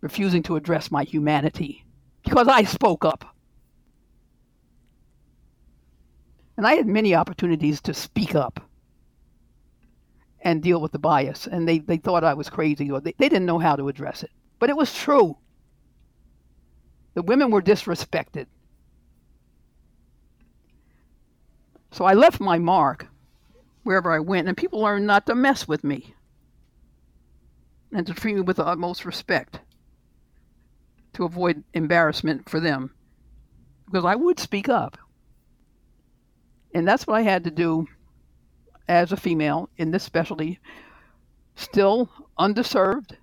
[0.00, 1.84] refusing to address my humanity
[2.24, 3.26] because I spoke up.
[6.56, 8.58] And I had many opportunities to speak up
[10.40, 11.46] and deal with the bias.
[11.46, 14.22] And they, they thought I was crazy or they, they didn't know how to address
[14.22, 14.30] it.
[14.58, 15.36] But it was true.
[17.18, 18.46] The women were disrespected.
[21.90, 23.08] So I left my mark
[23.82, 26.14] wherever I went, and people learned not to mess with me
[27.90, 29.58] and to treat me with the utmost respect
[31.14, 32.94] to avoid embarrassment for them
[33.86, 34.96] because I would speak up.
[36.72, 37.88] And that's what I had to do
[38.86, 40.60] as a female in this specialty.
[41.56, 43.16] Still underserved.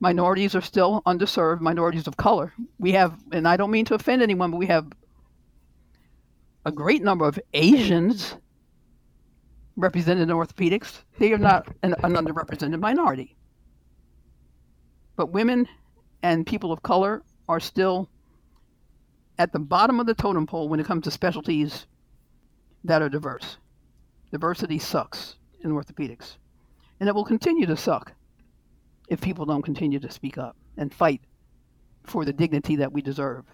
[0.00, 2.52] Minorities are still underserved, minorities of color.
[2.78, 4.86] We have, and I don't mean to offend anyone, but we have
[6.64, 8.36] a great number of Asians
[9.76, 11.02] represented in orthopedics.
[11.18, 13.36] They are not an, an underrepresented minority.
[15.16, 15.66] But women
[16.22, 18.08] and people of color are still
[19.38, 21.86] at the bottom of the totem pole when it comes to specialties
[22.84, 23.56] that are diverse.
[24.30, 26.36] Diversity sucks in orthopedics.
[27.00, 28.12] And it will continue to suck
[29.08, 31.22] if people don't continue to speak up and fight
[32.04, 33.44] for the dignity that we deserve.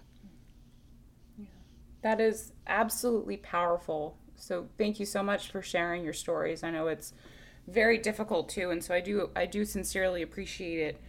[2.01, 4.17] That is absolutely powerful.
[4.35, 6.63] So thank you so much for sharing your stories.
[6.63, 7.13] I know it's
[7.67, 11.01] very difficult too, and so I do I do sincerely appreciate it.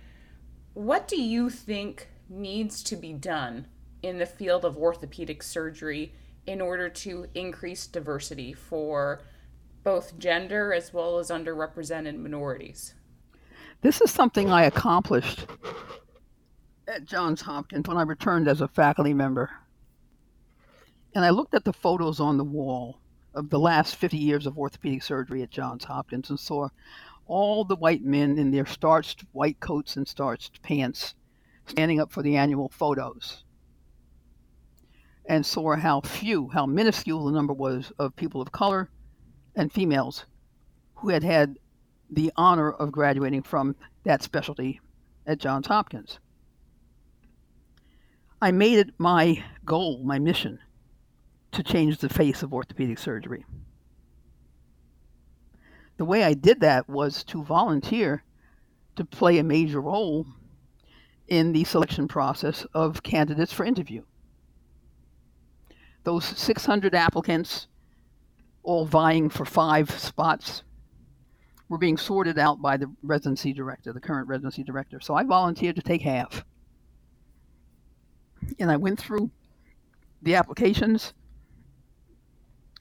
[0.74, 3.66] What do you think needs to be done
[4.02, 6.14] in the field of orthopedic surgery
[6.46, 9.20] in order to increase diversity for
[9.82, 12.94] both gender as well as underrepresented minorities?
[13.82, 15.46] This is something I accomplished
[16.88, 19.50] at Johns Hopkins when I returned as a faculty member.
[21.14, 23.00] And I looked at the photos on the wall
[23.34, 26.68] of the last 50 years of orthopedic surgery at Johns Hopkins and saw
[27.26, 31.14] all the white men in their starched white coats and starched pants
[31.66, 33.44] standing up for the annual photos
[35.26, 38.88] and saw how few, how minuscule the number was of people of color
[39.54, 40.24] and females
[40.96, 41.58] who had had
[42.10, 44.80] the honor of graduating from that specialty
[45.26, 46.18] at Johns Hopkins.
[48.40, 50.58] I made it my goal, my mission,
[51.52, 53.44] to change the face of orthopedic surgery.
[55.96, 58.22] The way I did that was to volunteer
[58.96, 60.26] to play a major role
[61.28, 64.02] in the selection process of candidates for interview
[66.06, 67.66] those 600 applicants,
[68.62, 70.62] all vying for five spots,
[71.68, 75.00] were being sorted out by the residency director, the current residency director.
[75.00, 76.44] So I volunteered to take half.
[78.58, 79.30] And I went through
[80.22, 81.12] the applications.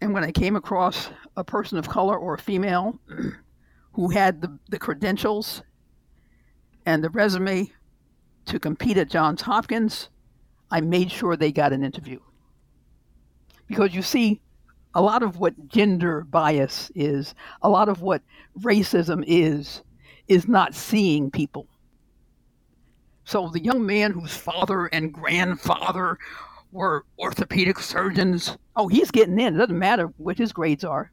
[0.01, 2.99] And when I came across a person of color or a female
[3.93, 5.63] who had the, the credentials
[6.86, 7.71] and the resume
[8.45, 10.09] to compete at Johns Hopkins,
[10.69, 12.19] I made sure they got an interview
[13.67, 14.41] because you see
[14.95, 18.21] a lot of what gender bias is, a lot of what
[18.61, 19.83] racism is,
[20.29, 21.67] is not seeing people.
[23.25, 26.17] So the young man whose father and grandfather
[26.71, 29.55] were orthopedic surgeons, oh, he's getting in.
[29.55, 31.11] It doesn't matter what his grades are.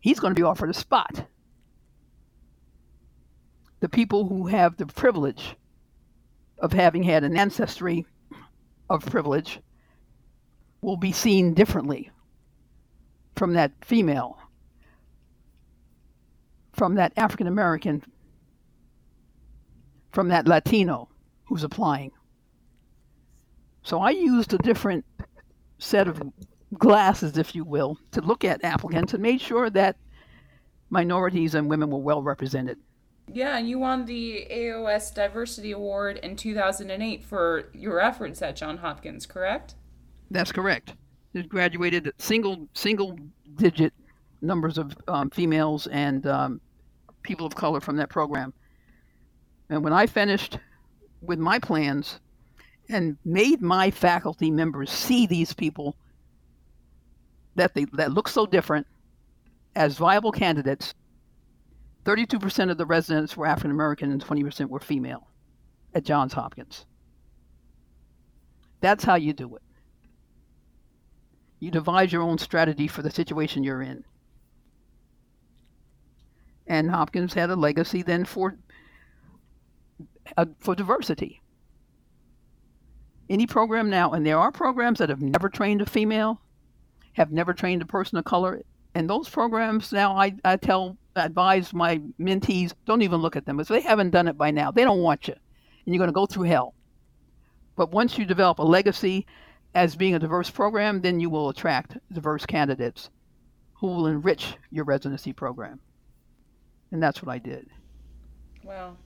[0.00, 1.26] He's going to be offered a spot.
[3.80, 5.54] The people who have the privilege
[6.58, 8.04] of having had an ancestry
[8.90, 9.60] of privilege
[10.80, 12.10] will be seen differently
[13.36, 14.38] from that female,
[16.72, 18.02] from that African American,
[20.10, 21.08] from that Latino
[21.44, 22.10] who's applying.
[23.82, 25.04] So I used a different
[25.78, 26.20] set of
[26.74, 29.96] glasses, if you will, to look at applicants and made sure that
[30.90, 32.78] minorities and women were well represented.
[33.32, 38.80] Yeah, and you won the AOS Diversity Award in 2008 for your efforts at Johns
[38.80, 39.74] Hopkins, correct?
[40.30, 40.94] That's correct.
[41.36, 43.18] It graduated single single
[43.56, 43.92] digit
[44.40, 46.60] numbers of um, females and um,
[47.22, 48.54] people of color from that program.
[49.68, 50.58] And when I finished
[51.20, 52.20] with my plans
[52.88, 55.96] and made my faculty members see these people
[57.56, 58.86] that they that look so different
[59.74, 60.94] as viable candidates,
[62.04, 65.28] 32% of the residents were African American and 20% were female
[65.94, 66.86] at Johns Hopkins.
[68.80, 69.62] That's how you do it.
[71.58, 74.04] You devise your own strategy for the situation you're in.
[76.66, 78.56] And Hopkins had a legacy then for
[80.36, 81.40] uh, for diversity.
[83.28, 86.40] Any program now, and there are programs that have never trained a female,
[87.14, 88.62] have never trained a person of color,
[88.96, 93.60] and those programs now I, I tell advise my mentees don't even look at them
[93.60, 96.14] if they haven't done it by now they don't want you and you're going to
[96.14, 96.74] go through hell
[97.76, 99.26] but once you develop a legacy
[99.76, 103.10] as being a diverse program, then you will attract diverse candidates
[103.74, 105.80] who will enrich your residency program.
[106.90, 107.68] And that's what I did.
[108.64, 108.96] Well,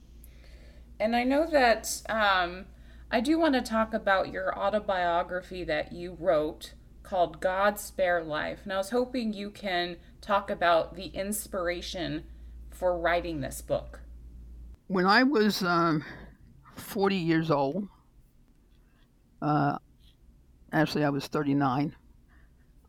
[1.01, 2.67] and I know that um,
[3.11, 8.61] I do want to talk about your autobiography that you wrote called God Spare Life.
[8.63, 12.23] And I was hoping you can talk about the inspiration
[12.71, 14.03] for writing this book.
[14.87, 16.05] When I was um,
[16.77, 17.89] 40 years old,
[19.43, 19.79] uh,
[20.73, 21.95] actually, I was 39.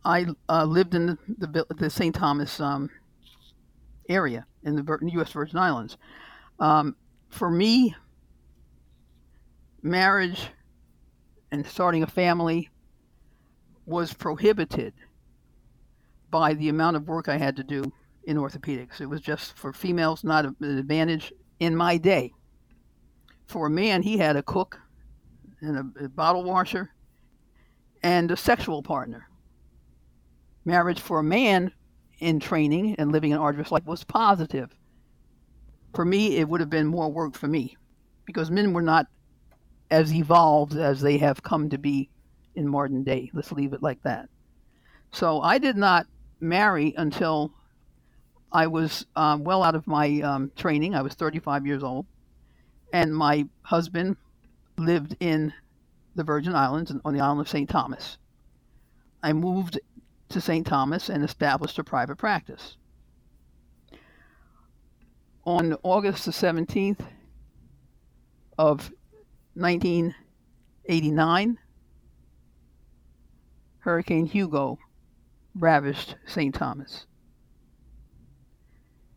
[0.04, 1.18] I uh, lived in the,
[1.48, 2.16] the, the St.
[2.16, 2.90] Thomas um,
[4.10, 5.32] area in the U.S.
[5.32, 5.98] Virgin Islands.
[6.60, 6.96] Um,
[7.30, 7.96] for me,
[9.82, 10.48] marriage
[11.52, 12.70] and starting a family
[13.86, 14.94] was prohibited
[16.30, 17.92] by the amount of work I had to do
[18.24, 19.02] in orthopedics.
[19.02, 22.34] It was just for females, not an advantage in my day.
[23.48, 24.80] For a man, he had a cook
[25.60, 26.92] and a, a bottle washer
[28.04, 29.28] and a sexual partner.
[30.66, 31.72] Marriage for a man
[32.20, 34.76] in training and living an arduous life was positive.
[35.94, 37.78] For me, it would have been more work for me
[38.26, 39.08] because men were not
[39.90, 42.10] as evolved as they have come to be
[42.56, 43.30] in modern day.
[43.34, 44.30] Let's leave it like that.
[45.12, 46.08] So I did not
[46.40, 47.52] marry until
[48.52, 50.96] I was um, well out of my um, training.
[50.96, 52.06] I was 35 years old.
[52.94, 54.18] And my husband
[54.78, 55.54] lived in
[56.16, 57.70] the Virgin Islands on the island of St.
[57.70, 58.18] Thomas.
[59.24, 59.80] I moved
[60.30, 60.66] to St.
[60.66, 62.78] Thomas and established a private practice.
[65.46, 67.06] On August the 17th
[68.58, 68.92] of
[69.56, 71.58] 1989,
[73.80, 74.78] Hurricane Hugo
[75.56, 76.54] ravished St.
[76.54, 77.06] Thomas.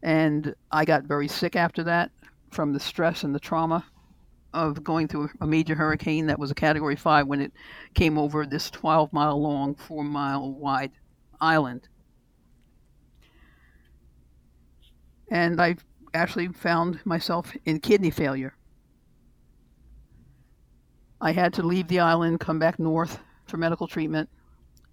[0.02, 2.10] And I got very sick after that
[2.50, 3.84] from the stress and the trauma
[4.54, 7.52] of going through a major hurricane that was a Category 5 when it
[7.94, 10.92] came over this 12 mile long, 4 mile wide
[11.40, 11.88] island.
[15.30, 15.76] And I
[16.14, 18.54] actually found myself in kidney failure.
[21.20, 24.28] I had to leave the island, come back north for medical treatment,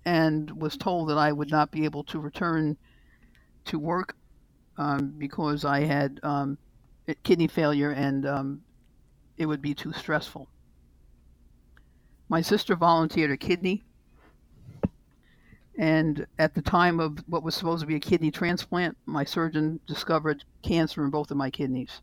[0.05, 2.77] and was told that I would not be able to return
[3.65, 4.15] to work
[4.77, 6.57] um, because I had um,
[7.23, 8.61] kidney failure and um,
[9.41, 10.47] it would be too stressful.
[12.29, 13.83] My sister volunteered a kidney,
[15.77, 19.79] and at the time of what was supposed to be a kidney transplant, my surgeon
[19.87, 22.01] discovered cancer in both of my kidneys.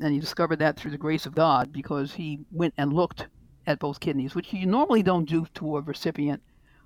[0.00, 3.26] And he discovered that through the grace of God because he went and looked
[3.66, 6.42] at both kidneys, which you normally don't do to a recipient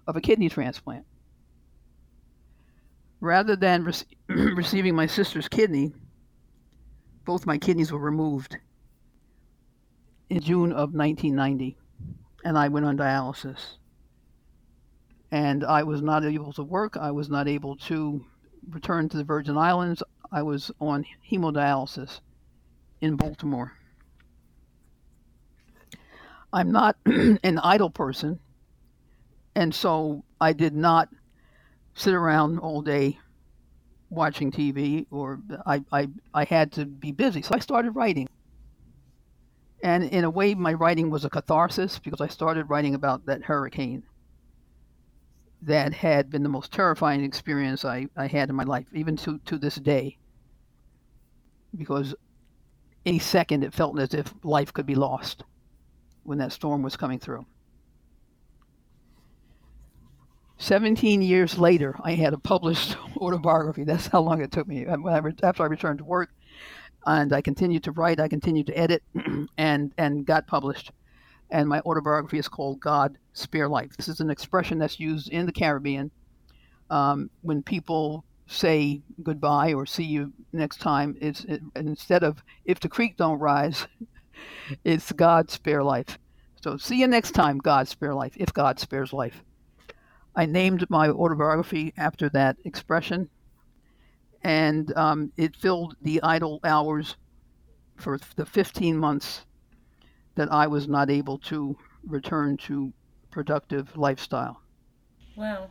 [0.06, 1.06] of a kidney transplant.
[3.20, 3.94] Rather than re-
[4.54, 5.92] receiving my sister's kidney,
[7.24, 8.58] both my kidneys were removed
[10.30, 11.76] in June of 1990,
[12.44, 13.76] and I went on dialysis.
[15.30, 16.96] And I was not able to work.
[16.96, 18.24] I was not able to
[18.70, 20.02] return to the Virgin Islands.
[20.32, 22.20] I was on hemodialysis
[23.00, 23.72] in Baltimore.
[26.52, 28.40] I'm not an idle person,
[29.54, 31.10] and so I did not
[31.94, 33.18] sit around all day
[34.08, 37.42] watching TV, or I, I, I had to be busy.
[37.42, 38.28] So I started writing.
[39.82, 43.44] And in a way, my writing was a catharsis because I started writing about that
[43.44, 44.02] hurricane
[45.62, 49.38] that had been the most terrifying experience I, I had in my life, even to,
[49.46, 50.18] to this day.
[51.76, 52.14] Because
[53.04, 55.44] any second it felt as if life could be lost
[56.24, 57.46] when that storm was coming through.
[60.58, 63.84] 17 years later, I had a published autobiography.
[63.84, 64.86] That's how long it took me.
[64.86, 66.30] After I returned to work,
[67.08, 69.02] and I continued to write, I continued to edit,
[69.58, 70.92] and and got published.
[71.50, 75.46] And my autobiography is called "God Spare Life." This is an expression that's used in
[75.46, 76.10] the Caribbean
[76.90, 81.16] um, when people say goodbye or see you next time.
[81.20, 83.86] It's it, instead of "If the creek don't rise,"
[84.84, 86.18] it's "God spare life."
[86.60, 88.34] So see you next time, God spare life.
[88.36, 89.42] If God spares life.
[90.36, 93.30] I named my autobiography after that expression,
[94.42, 97.16] and um, it filled the idle hours
[97.96, 99.44] for the 15 months
[100.36, 101.76] that I was not able to
[102.06, 102.92] return to
[103.30, 104.60] productive lifestyle.
[105.36, 105.70] Wow.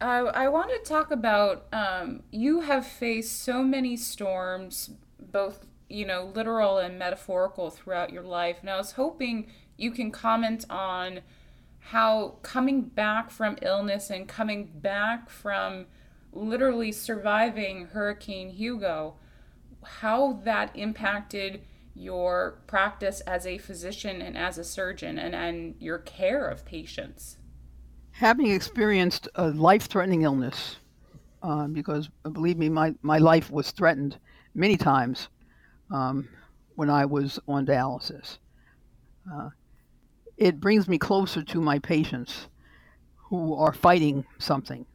[0.00, 6.04] I, I want to talk about um, you have faced so many storms, both you
[6.04, 9.46] know literal and metaphorical throughout your life, and I was hoping
[9.76, 11.20] you can comment on
[11.78, 15.86] how coming back from illness and coming back from
[16.36, 19.14] literally surviving Hurricane Hugo,
[19.82, 21.62] how that impacted
[21.94, 27.38] your practice as a physician and as a surgeon and, and your care of patients.
[28.12, 30.76] Having experienced a life threatening illness,
[31.42, 34.18] uh, because believe me, my, my life was threatened
[34.54, 35.28] many times
[35.90, 36.28] um,
[36.74, 38.38] when I was on dialysis.
[39.32, 39.50] Uh,
[40.36, 42.48] it brings me closer to my patients
[43.16, 44.86] who are fighting something.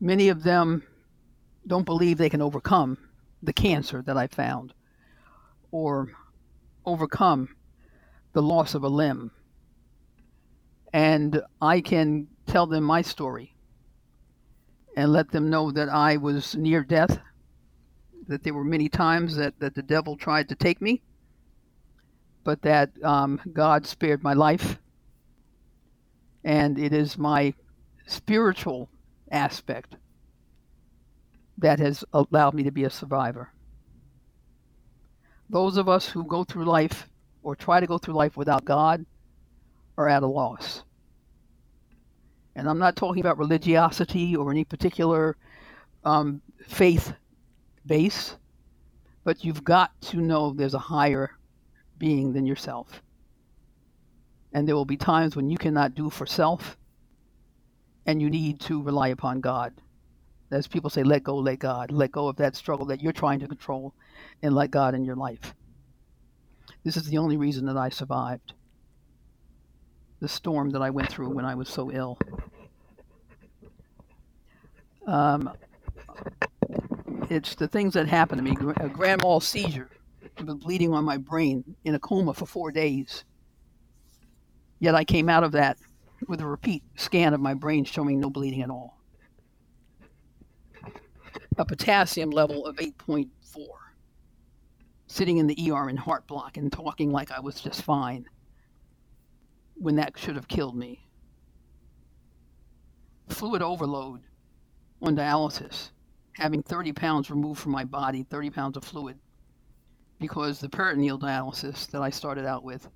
[0.00, 0.84] Many of them
[1.66, 2.98] don't believe they can overcome
[3.42, 4.72] the cancer that I found
[5.70, 6.08] or
[6.86, 7.48] overcome
[8.32, 9.30] the loss of a limb.
[10.92, 13.54] And I can tell them my story
[14.96, 17.18] and let them know that I was near death,
[18.26, 21.02] that there were many times that, that the devil tried to take me,
[22.44, 24.78] but that um, God spared my life.
[26.44, 27.52] And it is my
[28.06, 28.88] spiritual
[29.30, 29.96] aspect
[31.58, 33.52] that has allowed me to be a survivor.
[35.50, 37.08] Those of us who go through life
[37.42, 39.04] or try to go through life without God
[39.96, 40.82] are at a loss.
[42.54, 45.36] And I'm not talking about religiosity or any particular
[46.04, 47.12] um, faith
[47.86, 48.36] base,
[49.24, 51.30] but you've got to know there's a higher
[51.98, 53.02] being than yourself.
[54.52, 56.76] And there will be times when you cannot do for self
[58.08, 59.74] and you need to rely upon God.
[60.50, 61.92] As people say, let go, let God.
[61.92, 63.92] Let go of that struggle that you're trying to control
[64.42, 65.52] and let God in your life.
[66.84, 68.54] This is the only reason that I survived
[70.20, 72.18] the storm that I went through when I was so ill.
[75.06, 75.52] Um,
[77.30, 79.90] it's the things that happened to me a grand mal seizure
[80.36, 83.24] bleeding on my brain in a coma for four days.
[84.80, 85.76] Yet I came out of that
[86.26, 88.98] with a repeat scan of my brain showing no bleeding at all.
[91.56, 93.28] A potassium level of 8.4.
[95.06, 98.26] Sitting in the ER in heart block and talking like I was just fine
[99.74, 101.06] when that should have killed me.
[103.28, 104.20] Fluid overload
[105.00, 105.90] on dialysis,
[106.34, 109.18] having 30 pounds removed from my body, 30 pounds of fluid
[110.18, 112.88] because the peritoneal dialysis that I started out with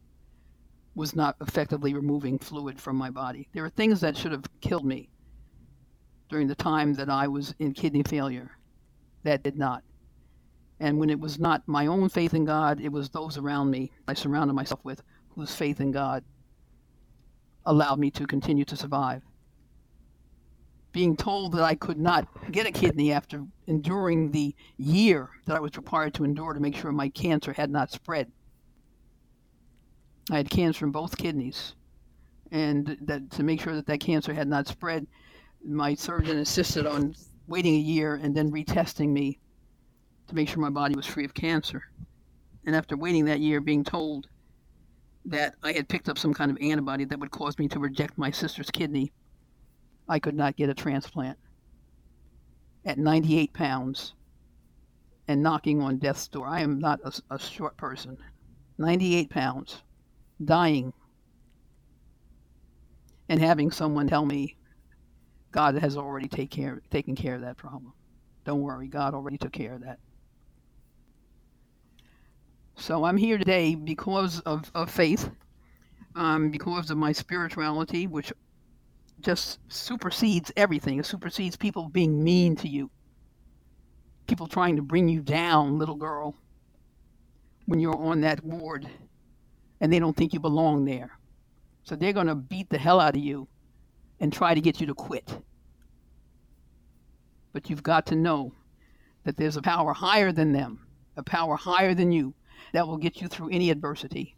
[0.95, 3.49] was not effectively removing fluid from my body.
[3.53, 5.09] There are things that should have killed me
[6.29, 8.51] during the time that I was in kidney failure
[9.23, 9.83] that did not.
[10.81, 13.93] And when it was not my own faith in God, it was those around me
[14.09, 16.25] I surrounded myself with whose faith in God
[17.65, 19.23] allowed me to continue to survive
[20.93, 25.61] being told that I could not get a kidney after enduring the year that I
[25.61, 28.31] was required to endure to make sure my cancer had not spread.
[30.31, 31.75] I had cancer in both kidneys,
[32.51, 35.07] and that to make sure that that cancer had not spread,
[35.65, 37.15] my surgeon insisted on
[37.47, 39.39] waiting a year and then retesting me
[40.29, 41.83] to make sure my body was free of cancer.
[42.65, 44.29] And after waiting that year, being told
[45.25, 48.19] that I had picked up some kind of antibody that would cause me to reject
[48.19, 49.13] my sister's kidney
[50.09, 51.39] I could not get a transplant.
[52.85, 54.15] At 98 pounds
[55.29, 58.19] and knocking on death's door, I am not a, a short person.
[58.79, 59.83] 98 pounds.
[60.45, 60.93] Dying
[63.29, 64.57] and having someone tell me
[65.53, 67.93] God has already take care, taken care of that problem.
[68.45, 69.99] Don't worry, God already took care of that.
[72.77, 75.31] So I'm here today because of, of faith,
[76.17, 78.33] um, because of my spirituality, which
[79.21, 80.99] just supersedes everything.
[80.99, 82.91] It supersedes people being mean to you,
[84.27, 86.35] people trying to bring you down, little girl,
[87.67, 88.89] when you're on that ward
[89.83, 91.19] and they don't think you belong there.
[91.83, 93.49] So they're going to beat the hell out of you
[94.21, 95.29] and try to get you to quit.
[97.53, 98.53] But you've got to know
[99.25, 102.33] that there's a power higher than them, a power higher than you
[102.73, 104.37] that will get you through any adversity.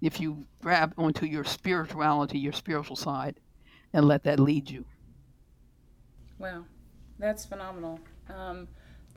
[0.00, 3.38] If you grab onto your spirituality, your spiritual side,
[3.92, 4.86] and let that lead you.
[6.38, 6.64] Wow,
[7.18, 8.00] that's phenomenal.
[8.34, 8.66] Um,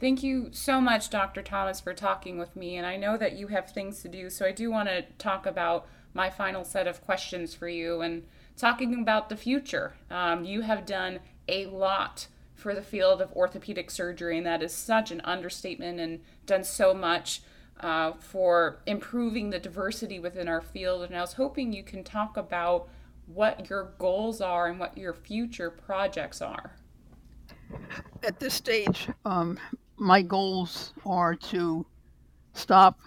[0.05, 1.41] thank you so much, Dr.
[1.41, 2.75] Thomas, for talking with me.
[2.75, 5.47] And I know that you have things to do, so I do want to talk
[5.47, 8.21] about my final set of questions for you and
[8.55, 9.95] talking about the future.
[10.11, 14.75] Um, you have done a lot for the field of orthopedic surgery, and that is
[14.75, 17.41] such an understatement and done so much
[17.79, 21.01] uh, for improving the diversity within our field.
[21.01, 22.89] And I was hoping you can talk about
[23.25, 26.75] what your goals are and what your future projects are.
[28.21, 29.57] At this stage, um,
[29.97, 31.85] my goals are to
[32.53, 32.99] stop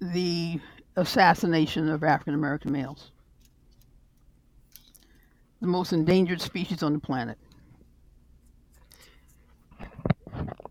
[0.00, 0.60] the
[0.96, 3.12] assassination of African American males
[5.60, 7.38] the most endangered species on the planet.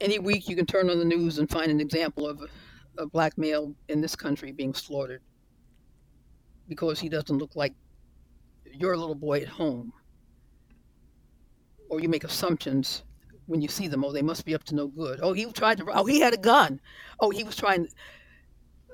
[0.02, 3.06] Any week you can turn on the news and find an example of a, a
[3.06, 5.22] black male in this country being slaughtered
[6.68, 7.74] because he doesn't look like
[8.66, 9.94] your little boy at home.
[11.90, 13.04] Or you make assumptions
[13.50, 14.06] when you see them.
[14.06, 15.20] Oh, they must be up to no good.
[15.22, 15.86] Oh, he tried to.
[15.92, 16.80] Oh, he had a gun.
[17.20, 17.88] Oh, he was trying.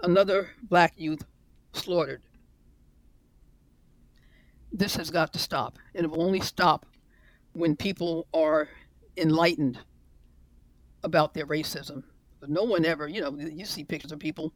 [0.01, 1.23] Another black youth
[1.73, 2.21] slaughtered
[4.77, 5.79] this has got to stop.
[5.95, 6.85] And it will only stop
[7.53, 8.67] when people are
[9.17, 9.79] enlightened
[11.03, 12.03] about their racism.
[12.39, 14.53] But no one ever, you know, you see pictures of people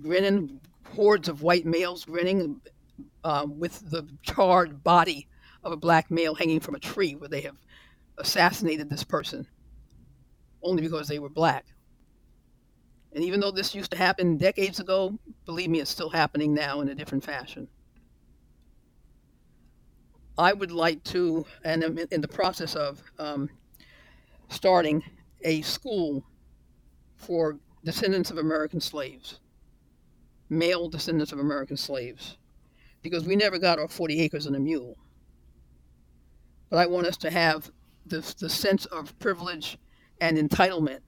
[0.00, 0.60] grinning,
[0.94, 2.60] hordes of white males grinning
[3.24, 5.28] uh, with the charred body
[5.62, 7.56] of a black male hanging from a tree where they have
[8.18, 9.46] assassinated this person
[10.62, 11.66] only because they were black.
[13.14, 16.80] And even though this used to happen decades ago, believe me, it's still happening now
[16.80, 17.68] in a different fashion.
[20.36, 23.48] I would like to, and I'm in the process of um,
[24.48, 25.04] starting
[25.42, 26.24] a school
[27.16, 29.38] for descendants of American slaves,
[30.48, 32.36] male descendants of American slaves,
[33.02, 34.96] because we never got our 40 acres and a mule.
[36.68, 37.70] But I want us to have
[38.06, 39.78] the, the sense of privilege
[40.20, 41.00] and entitlement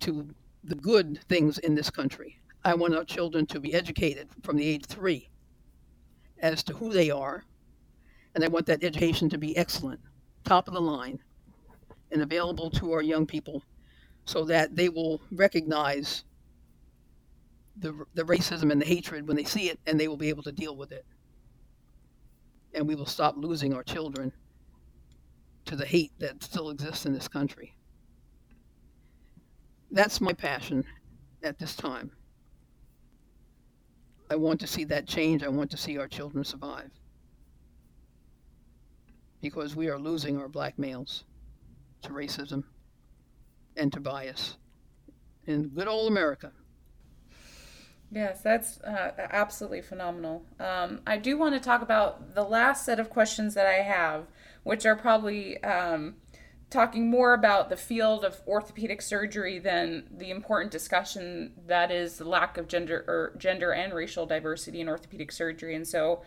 [0.00, 0.28] to
[0.64, 2.38] the good things in this country.
[2.64, 5.30] I want our children to be educated from the age three
[6.40, 7.44] as to who they are
[8.34, 10.00] and I want that education to be excellent,
[10.44, 11.18] top of the line,
[12.12, 13.62] and available to our young people
[14.24, 16.24] so that they will recognize
[17.76, 20.42] the, the racism and the hatred when they see it and they will be able
[20.42, 21.04] to deal with it.
[22.74, 24.32] And we will stop losing our children
[25.66, 27.74] to the hate that still exists in this country.
[29.90, 30.84] That's my passion
[31.42, 32.12] at this time.
[34.30, 35.42] I want to see that change.
[35.42, 36.90] I want to see our children survive
[39.40, 41.24] because we are losing our black males
[42.02, 42.64] to racism
[43.76, 44.56] and to bias
[45.46, 46.52] in good old America.
[48.12, 50.44] Yes, that's uh, absolutely phenomenal.
[50.58, 54.24] Um, I do want to talk about the last set of questions that I have,
[54.62, 56.16] which are probably um,
[56.70, 62.28] talking more about the field of orthopedic surgery than the important discussion that is the
[62.28, 65.74] lack of gender or gender and racial diversity in orthopedic surgery.
[65.74, 66.22] And so,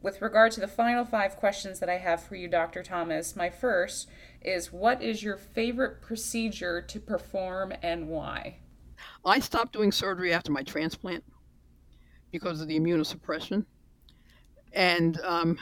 [0.00, 2.84] with regard to the final five questions that I have for you, Dr.
[2.84, 4.08] Thomas, my first
[4.40, 8.58] is what is your favorite procedure to perform and why?
[9.24, 11.24] I stopped doing surgery after my transplant
[12.30, 13.64] because of the immunosuppression.
[14.72, 15.58] And um,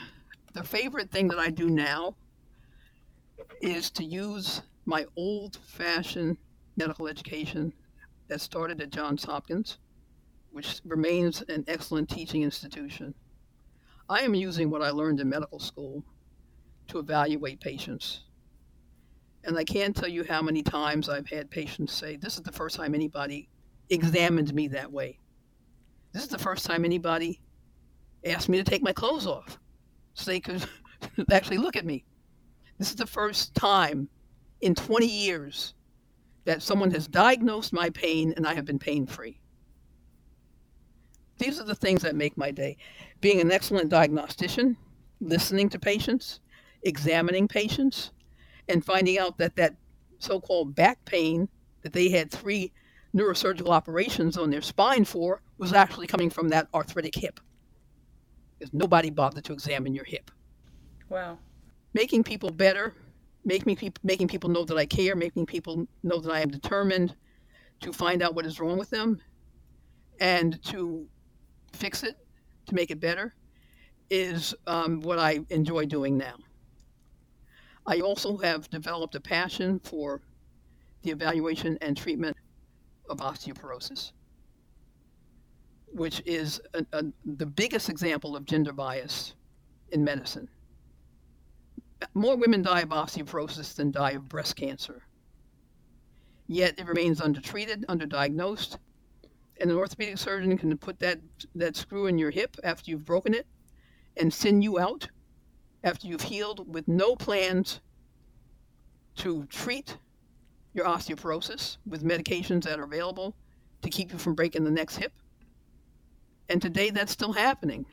[0.57, 2.15] the favorite thing that I do now
[3.61, 6.37] is to use my old fashioned
[6.77, 7.71] medical education
[8.27, 9.77] that started at Johns Hopkins,
[10.49, 13.13] which remains an excellent teaching institution
[14.09, 16.01] I am using what I learned in medical school
[16.87, 18.23] to evaluate patients.
[19.43, 22.53] And I can't tell you how many times I've had patients say, This is the
[22.53, 23.49] first time anybody
[23.89, 25.19] examined me that way.
[26.13, 27.41] This is the first time anybody
[28.25, 29.59] asked me to take my clothes off
[30.17, 30.65] so they could
[31.31, 32.03] actually look at me.
[32.77, 34.09] This is the first time
[34.61, 35.73] in 20 years
[36.45, 39.39] that someone has diagnosed my pain and I have been pain free.
[41.37, 42.77] These are the things that make my day.
[43.21, 44.75] Being an excellent diagnostician,
[45.21, 46.39] listening to patients,
[46.81, 48.11] examining patients,
[48.67, 49.75] and finding out that that
[50.17, 51.47] so called back pain
[51.83, 52.71] that they had three
[53.15, 57.39] neurosurgical operations on their spine for was actually coming from that arthritic hip.
[58.57, 60.31] Because nobody bothered to examine your hip.
[61.09, 61.37] Wow.
[61.93, 62.93] Making people better,
[63.45, 67.15] making, people making people know that I care, making people know that I am determined
[67.81, 69.21] to find out what is wrong with them
[70.19, 71.07] and to
[71.73, 72.17] fix it,
[72.65, 73.35] to make it better,
[74.09, 76.35] is um, what I enjoy doing now.
[77.85, 80.21] I also have developed a passion for
[81.03, 82.35] the evaluation and treatment
[83.09, 84.11] of osteoporosis,
[85.97, 89.33] which is a, a, the biggest example of gender bias
[89.91, 90.47] in medicine.
[92.13, 95.01] More women die of osteoporosis than die of breast cancer.
[96.47, 98.77] Yet it remains undertreated, underdiagnosed,
[99.59, 101.19] and an orthopedic surgeon can put that,
[101.55, 103.47] that screw in your hip after you've broken it
[104.15, 105.09] and send you out
[105.83, 107.81] after you've healed with no plans
[109.15, 109.97] to treat
[110.75, 113.35] your osteoporosis with medications that are available
[113.81, 115.11] to keep you from breaking the next hip.
[116.49, 117.85] And today that's still happening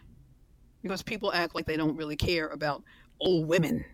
[0.83, 2.83] because people act like they don't really care about
[3.21, 3.85] old women.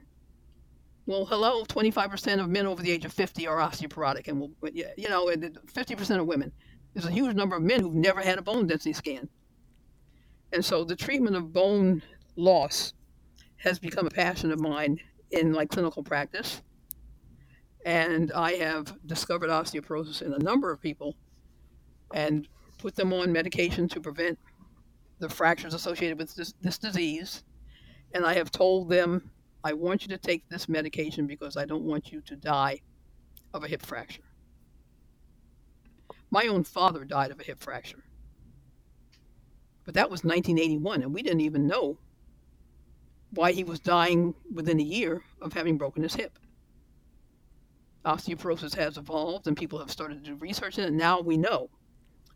[1.06, 5.08] Well, hello, 25% of men over the age of 50 are osteoporotic, and will, you
[5.08, 6.52] know, 50% of women.
[6.94, 9.28] There's a huge number of men who've never had a bone density scan.
[10.52, 12.02] And so the treatment of bone
[12.36, 12.92] loss
[13.56, 15.00] has become a passion of mine
[15.30, 16.62] in my clinical practice.
[17.84, 21.16] And I have discovered osteoporosis in a number of people
[22.12, 22.46] and
[22.78, 24.38] put them on medication to prevent
[25.20, 27.44] the fractures associated with this, this disease.
[28.12, 29.30] And I have told them,
[29.62, 32.80] I want you to take this medication because I don't want you to die
[33.54, 34.22] of a hip fracture.
[36.30, 38.02] My own father died of a hip fracture.
[39.84, 41.98] But that was 1981, and we didn't even know
[43.30, 46.38] why he was dying within a year of having broken his hip.
[48.04, 50.92] Osteoporosis has evolved, and people have started to do research in it.
[50.92, 51.70] Now we know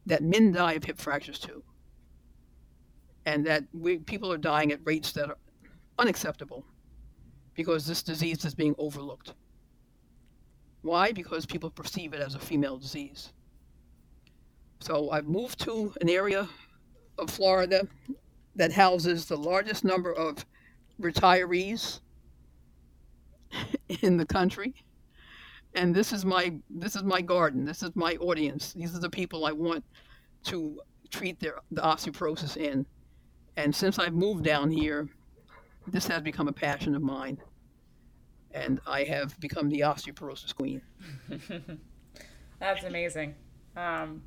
[0.06, 1.62] that men die of hip fractures too,
[3.26, 5.38] and that we, people are dying at rates that are
[5.98, 6.64] unacceptable
[7.54, 9.34] because this disease is being overlooked.
[10.82, 11.12] Why?
[11.12, 13.32] Because people perceive it as a female disease.
[14.80, 16.48] So I've moved to an area
[17.18, 17.88] of Florida
[18.56, 20.44] that houses the largest number of
[21.00, 22.00] retirees
[24.02, 24.74] in the country.
[25.74, 27.64] And this is my this is my garden.
[27.64, 28.74] This is my audience.
[28.74, 29.84] These are the people I want
[30.44, 32.86] to treat their the osteoporosis in.
[33.56, 35.08] And since I've moved down here,
[35.86, 37.38] this has become a passion of mine.
[38.52, 40.82] And I have become the osteoporosis queen.
[42.60, 43.34] That's amazing.
[43.76, 44.22] Um,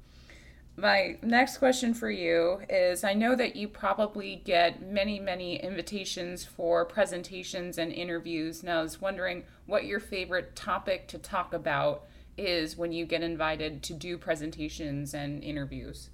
[0.76, 6.46] my next question for you is I know that you probably get many, many invitations
[6.46, 8.64] for presentations and interviews.
[8.64, 12.06] Now, I was wondering what your favorite topic to talk about
[12.38, 16.12] is when you get invited to do presentations and interviews.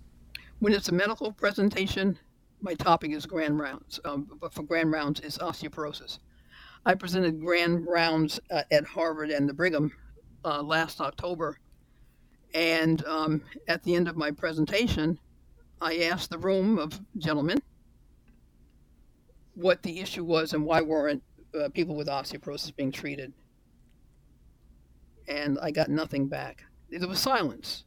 [0.59, 2.17] When it's a medical presentation,
[2.63, 6.17] my topic is grand rounds, um, but for grand rounds is osteoporosis.
[6.85, 9.91] I presented grand rounds uh, at Harvard and the Brigham
[10.43, 11.59] uh, last October
[12.53, 15.19] and um, at the end of my presentation,
[15.81, 17.61] I asked the room of gentlemen
[19.55, 21.23] what the issue was and why weren't
[21.59, 23.33] uh, people with osteoporosis being treated.
[25.27, 26.63] And I got nothing back.
[26.89, 27.85] There was silence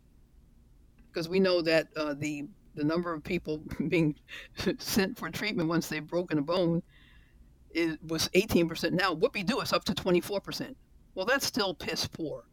[1.09, 4.15] because we know that uh, the the number of people being
[4.79, 6.83] sent for treatment once they've broken a bone
[7.73, 8.93] is, was 18%.
[8.93, 10.75] Now, Whoopie Do is up to 24%.
[11.15, 12.45] Well, that's still piss poor.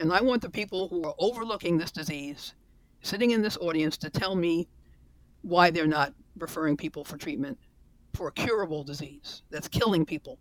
[0.00, 2.54] And I want the people who are overlooking this disease,
[3.02, 4.68] sitting in this audience, to tell me
[5.42, 7.58] why they're not referring people for treatment
[8.14, 10.38] for a curable disease that's killing people.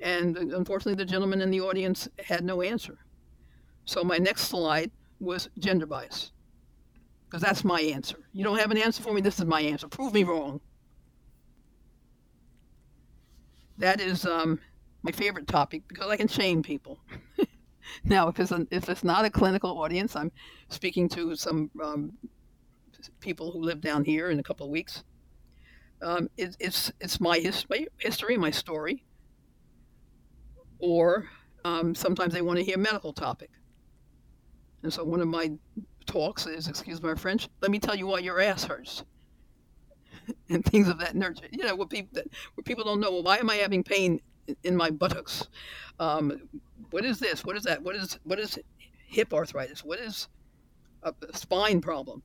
[0.00, 2.98] And uh, unfortunately, the gentleman in the audience had no answer.
[3.84, 4.90] So my next slide
[5.20, 6.32] was gender bias,
[7.30, 8.16] because that's my answer.
[8.32, 9.86] You don't have an answer for me, this is my answer.
[9.86, 10.60] Prove me wrong.
[13.78, 14.58] That is um,
[15.02, 16.98] my favorite topic because I can shame people.
[18.04, 20.30] Now, if it's, if it's not a clinical audience, I'm
[20.68, 22.12] speaking to some um,
[23.20, 25.02] people who live down here in a couple of weeks.
[26.02, 27.66] Um, it, it's it's my, his,
[27.98, 29.04] history, my story.
[30.78, 31.28] Or
[31.64, 33.50] um, sometimes they want to hear a medical topic.
[34.82, 35.52] And so one of my
[36.10, 39.04] talks is, excuse my French, let me tell you why your ass hurts.
[40.48, 41.46] and things of that nature.
[41.50, 42.22] You know, what people,
[42.54, 44.20] where people don't know, well, why am I having pain
[44.64, 45.48] in my buttocks?
[45.98, 46.48] Um,
[46.90, 47.44] What is this?
[47.44, 47.82] What is that?
[47.82, 48.58] What is what is
[49.06, 49.84] hip arthritis?
[49.84, 50.28] What is
[51.04, 52.22] a, spine problem?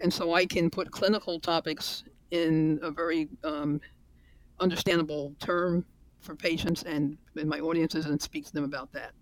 [0.00, 3.80] And so I can put clinical topics in a very um,
[4.58, 5.84] understandable term
[6.20, 9.12] for patients and my audiences and speak to them about that.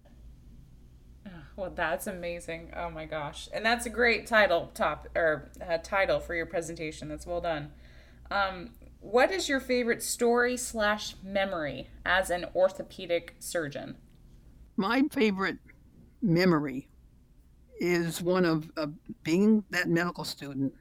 [1.57, 2.73] Well, that's amazing.
[2.77, 7.09] Oh my gosh, and that's a great title top or uh, title for your presentation.
[7.09, 7.73] That's well done.
[8.31, 13.97] Um, what is your favorite story slash memory as an orthopedic surgeon?
[14.77, 15.59] My favorite
[16.21, 16.89] memory
[17.79, 20.75] is one of, of being that medical student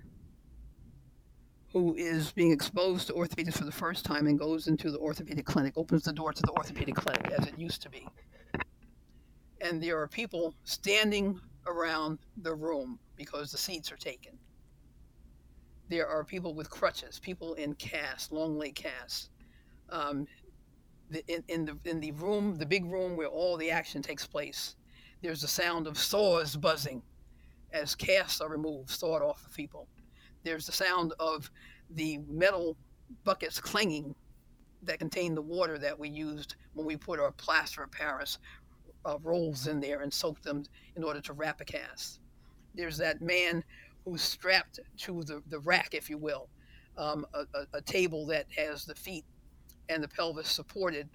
[1.72, 5.46] who is being exposed to orthopedics for the first time and goes into the orthopedic
[5.46, 8.08] clinic, opens the door to the orthopedic clinic as it used to be.
[9.62, 14.38] And there are people standing around the room because the seats are taken.
[15.90, 19.30] There are people with crutches, people in casts, long leg casts.
[19.90, 20.28] Um,
[21.28, 24.76] in, in, the, in the room, the big room where all the action takes place,
[25.22, 27.02] there's the sound of saws buzzing
[27.72, 29.88] as casts are removed, sawed off of people.
[30.44, 31.50] There's the sound of
[31.92, 32.78] the metal
[33.24, 34.16] buckets clanging
[34.84, 38.38] that contain the water that we used when we put our plaster of Paris
[39.06, 40.64] uh, rolls in there and soak them
[40.96, 42.20] in order to wrap a cast.
[42.74, 43.64] There's that man
[44.04, 46.50] who's strapped to the, the rack, if you will,
[46.98, 49.26] um, a, a, a, table that has the feet
[49.90, 51.10] and the pelvis supported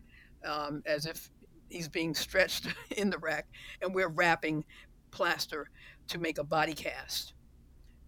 [0.45, 1.31] um, as if
[1.69, 2.67] he's being stretched
[2.97, 3.47] in the rack,
[3.83, 4.65] and we're wrapping
[5.11, 5.71] plaster
[6.09, 7.35] to make a body cast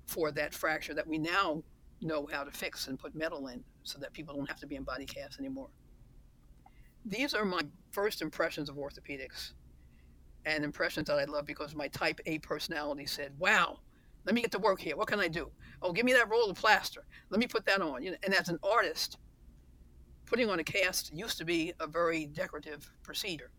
[0.06, 1.62] for that fracture that we now
[2.00, 4.76] know how to fix and put metal in so that people don't have to be
[4.76, 5.68] in body casts anymore.
[7.04, 9.52] These are my first impressions of orthopedics
[10.46, 13.78] and impressions that I love because my type A personality said, wow,
[14.24, 14.96] let me get to work here.
[14.96, 15.50] What can I do?
[15.80, 17.04] Oh, give me that roll of plaster.
[17.30, 18.02] Let me put that on.
[18.02, 19.18] You know, And as an artist,
[20.26, 23.50] putting on a cast used to be a very decorative procedure.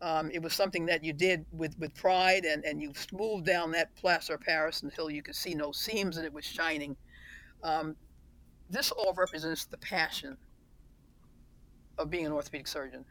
[0.00, 3.70] Um, it was something that you did with, with pride, and, and you smoothed down
[3.72, 6.96] that plaster Paris until you could see no seams and it was shining.
[7.62, 7.96] Um,
[8.68, 10.36] this all represents the passion
[11.98, 13.04] of being an orthopedic surgeon.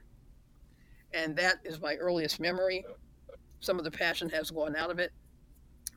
[1.13, 2.85] And that is my earliest memory.
[3.59, 5.11] Some of the passion has gone out of it,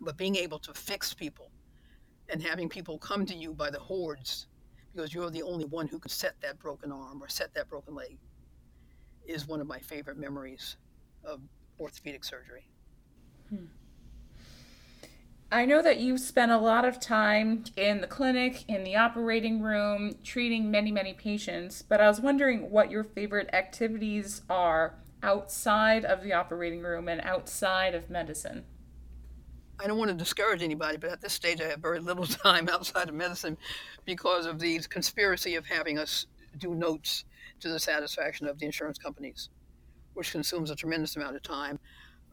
[0.01, 1.51] but being able to fix people
[2.29, 4.47] and having people come to you by the hordes
[4.95, 7.95] because you're the only one who can set that broken arm or set that broken
[7.95, 8.17] leg
[9.27, 10.77] is one of my favorite memories
[11.25, 11.41] of
[11.81, 12.69] orthopedic surgery.
[13.49, 13.65] Hmm.
[15.51, 19.63] I know that you've spent a lot of time in the clinic, in the operating
[19.63, 24.95] room, treating many, many patients, but I was wondering what your favorite activities are
[25.25, 28.63] outside of the operating room and outside of medicine.
[29.81, 32.69] I don't want to discourage anybody, but at this stage I have very little time
[32.69, 33.57] outside of medicine
[34.05, 36.27] because of the conspiracy of having us
[36.59, 37.25] do notes
[37.61, 39.49] to the satisfaction of the insurance companies,
[40.13, 41.81] which consumes a tremendous amount of time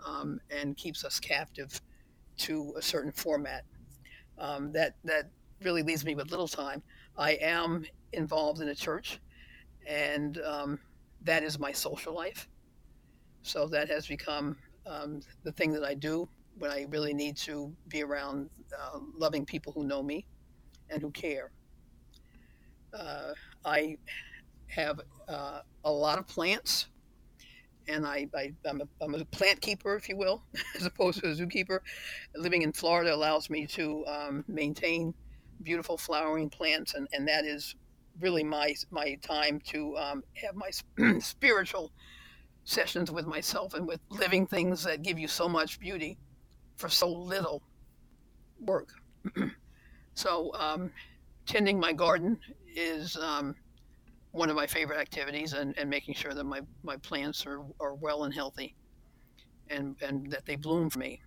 [0.05, 1.81] um, and keeps us captive
[2.39, 3.63] to a certain format.
[4.37, 5.29] Um, that that
[5.63, 6.83] really leaves me with little time.
[7.17, 9.19] I am involved in a church,
[9.87, 10.79] and um,
[11.23, 12.47] that is my social life.
[13.43, 16.27] So that has become um, the thing that I do
[16.57, 20.25] when I really need to be around uh, loving people who know me
[20.89, 21.51] and who care.
[22.93, 23.33] Uh,
[23.65, 23.97] I
[24.67, 26.87] have uh, a lot of plants
[27.87, 30.43] and I, I am a, I'm a plant keeper, if you will,
[30.75, 31.79] as opposed to a zookeeper.
[32.35, 35.13] Living in Florida allows me to um, maintain
[35.63, 37.75] beautiful flowering plants, and, and that is
[38.19, 40.69] really my my time to um, have my
[41.19, 41.91] spiritual
[42.63, 46.17] sessions with myself and with living things that give you so much beauty
[46.75, 47.61] for so little
[48.59, 48.89] work.
[50.13, 50.91] so um,
[51.45, 52.39] tending my garden
[52.75, 53.55] is um,
[54.31, 57.95] one of my favorite activities and, and making sure that my, my plants are, are
[57.95, 58.75] well and healthy
[59.69, 61.21] and, and that they bloom for me.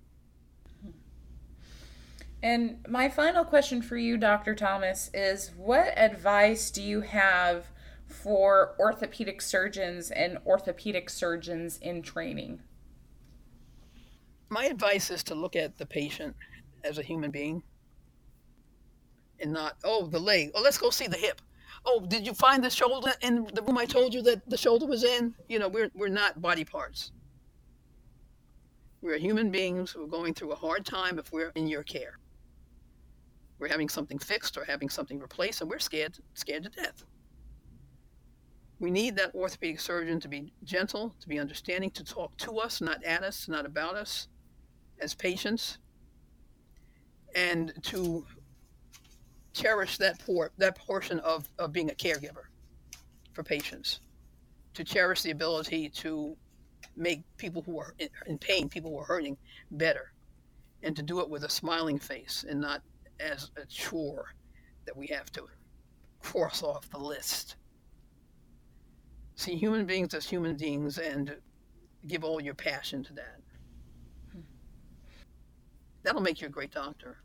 [2.42, 4.54] And my final question for you, Dr.
[4.54, 7.68] Thomas, is what advice do you have
[8.06, 12.60] for orthopedic surgeons and orthopedic surgeons in training?
[14.48, 16.36] My advice is to look at the patient
[16.84, 17.62] as a human being
[19.40, 20.50] and not, oh, the leg.
[20.54, 21.40] Oh, let's go see the hip
[21.86, 24.86] oh, did you find the shoulder in the room I told you that the shoulder
[24.86, 25.34] was in?
[25.48, 27.12] You know, we're, we're not body parts.
[29.02, 32.18] We're human beings who are going through a hard time if we're in your care.
[33.58, 37.04] We're having something fixed or having something replaced, and we're scared, scared to death.
[38.80, 42.80] We need that orthopedic surgeon to be gentle, to be understanding, to talk to us,
[42.80, 44.28] not at us, not about us,
[45.00, 45.78] as patients,
[47.34, 48.26] and to
[49.52, 52.46] cherish that por- that portion of, of being a caregiver
[53.32, 54.00] for patients,
[54.74, 56.36] to cherish the ability to
[56.96, 57.94] make people who are
[58.26, 59.36] in pain, people who are hurting,
[59.72, 60.12] better,
[60.82, 62.82] and to do it with a smiling face and not
[63.20, 64.34] as a chore
[64.86, 65.46] that we have to
[66.20, 67.56] cross off the list.
[69.36, 71.36] See human beings as human beings and
[72.06, 73.40] give all your passion to that.
[76.02, 77.16] That'll make you a great doctor.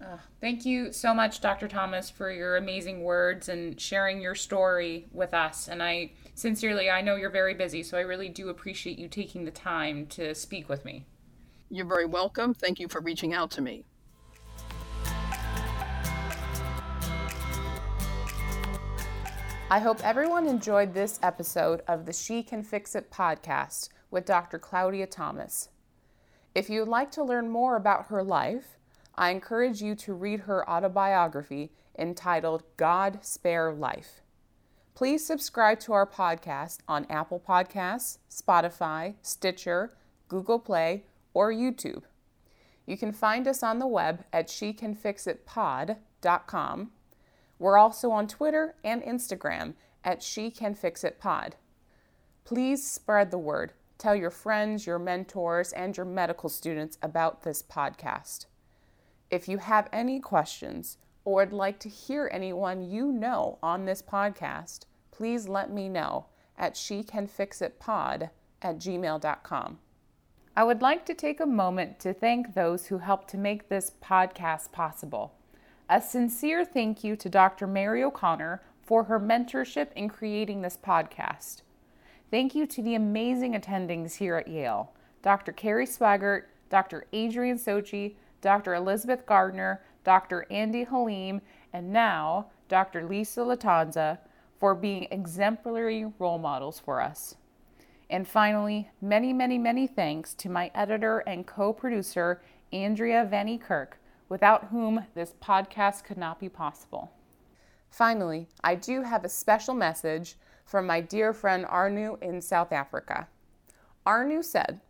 [0.00, 1.66] Uh, thank you so much, Dr.
[1.66, 5.68] Thomas, for your amazing words and sharing your story with us.
[5.68, 9.44] And I sincerely, I know you're very busy, so I really do appreciate you taking
[9.44, 11.06] the time to speak with me.
[11.68, 12.54] You're very welcome.
[12.54, 13.84] Thank you for reaching out to me.
[19.70, 24.58] I hope everyone enjoyed this episode of the She Can Fix It podcast with Dr.
[24.58, 25.68] Claudia Thomas.
[26.54, 28.78] If you would like to learn more about her life,
[29.14, 34.22] I encourage you to read her autobiography entitled God Spare Life.
[34.94, 39.98] Please subscribe to our podcast on Apple Podcasts, Spotify, Stitcher,
[40.28, 41.04] Google Play,
[41.34, 42.04] or YouTube.
[42.86, 46.90] You can find us on the web at shecanfixitpod.com.
[47.58, 51.52] We're also on Twitter and Instagram at shecanfixitpod.
[52.44, 53.72] Please spread the word.
[53.98, 58.46] Tell your friends, your mentors, and your medical students about this podcast.
[59.30, 64.00] If you have any questions or would like to hear anyone you know on this
[64.00, 68.30] podcast, please let me know at shecanfixitpod
[68.62, 69.78] at gmail.com.
[70.56, 73.92] I would like to take a moment to thank those who helped to make this
[74.02, 75.37] podcast possible.
[75.90, 77.66] A sincere thank you to Dr.
[77.66, 81.62] Mary O'Connor for her mentorship in creating this podcast.
[82.30, 85.50] Thank you to the amazing attendings here at Yale Dr.
[85.50, 87.06] Carrie Swaggart, Dr.
[87.14, 88.74] Adrienne Socci, Dr.
[88.74, 90.46] Elizabeth Gardner, Dr.
[90.50, 91.40] Andy Halim,
[91.72, 93.08] and now Dr.
[93.08, 94.18] Lisa Lattanza
[94.60, 97.34] for being exemplary role models for us.
[98.10, 102.42] And finally, many, many, many thanks to my editor and co producer,
[102.74, 103.98] Andrea Vanny Kirk,
[104.28, 107.10] without whom this podcast could not be possible.
[107.90, 113.28] Finally, I do have a special message from my dear friend Arnu in South Africa.
[114.06, 114.80] Arnu said,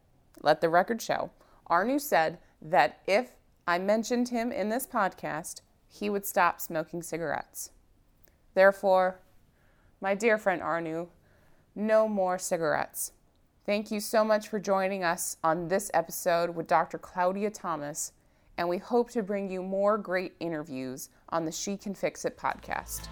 [0.43, 1.30] let the record show,
[1.70, 3.30] Arnu said that if
[3.66, 7.70] I mentioned him in this podcast, he would stop smoking cigarettes.
[8.55, 9.20] Therefore,
[10.01, 11.09] my dear friend Arnu,
[11.74, 13.12] no more cigarettes.
[13.66, 16.99] Thank you so much for joining us on this episode with Dr.
[16.99, 18.12] Claudia Thomas,
[18.59, 22.36] and we hope to bring you more great interviews on the She Can Fix It
[22.36, 23.09] podcast.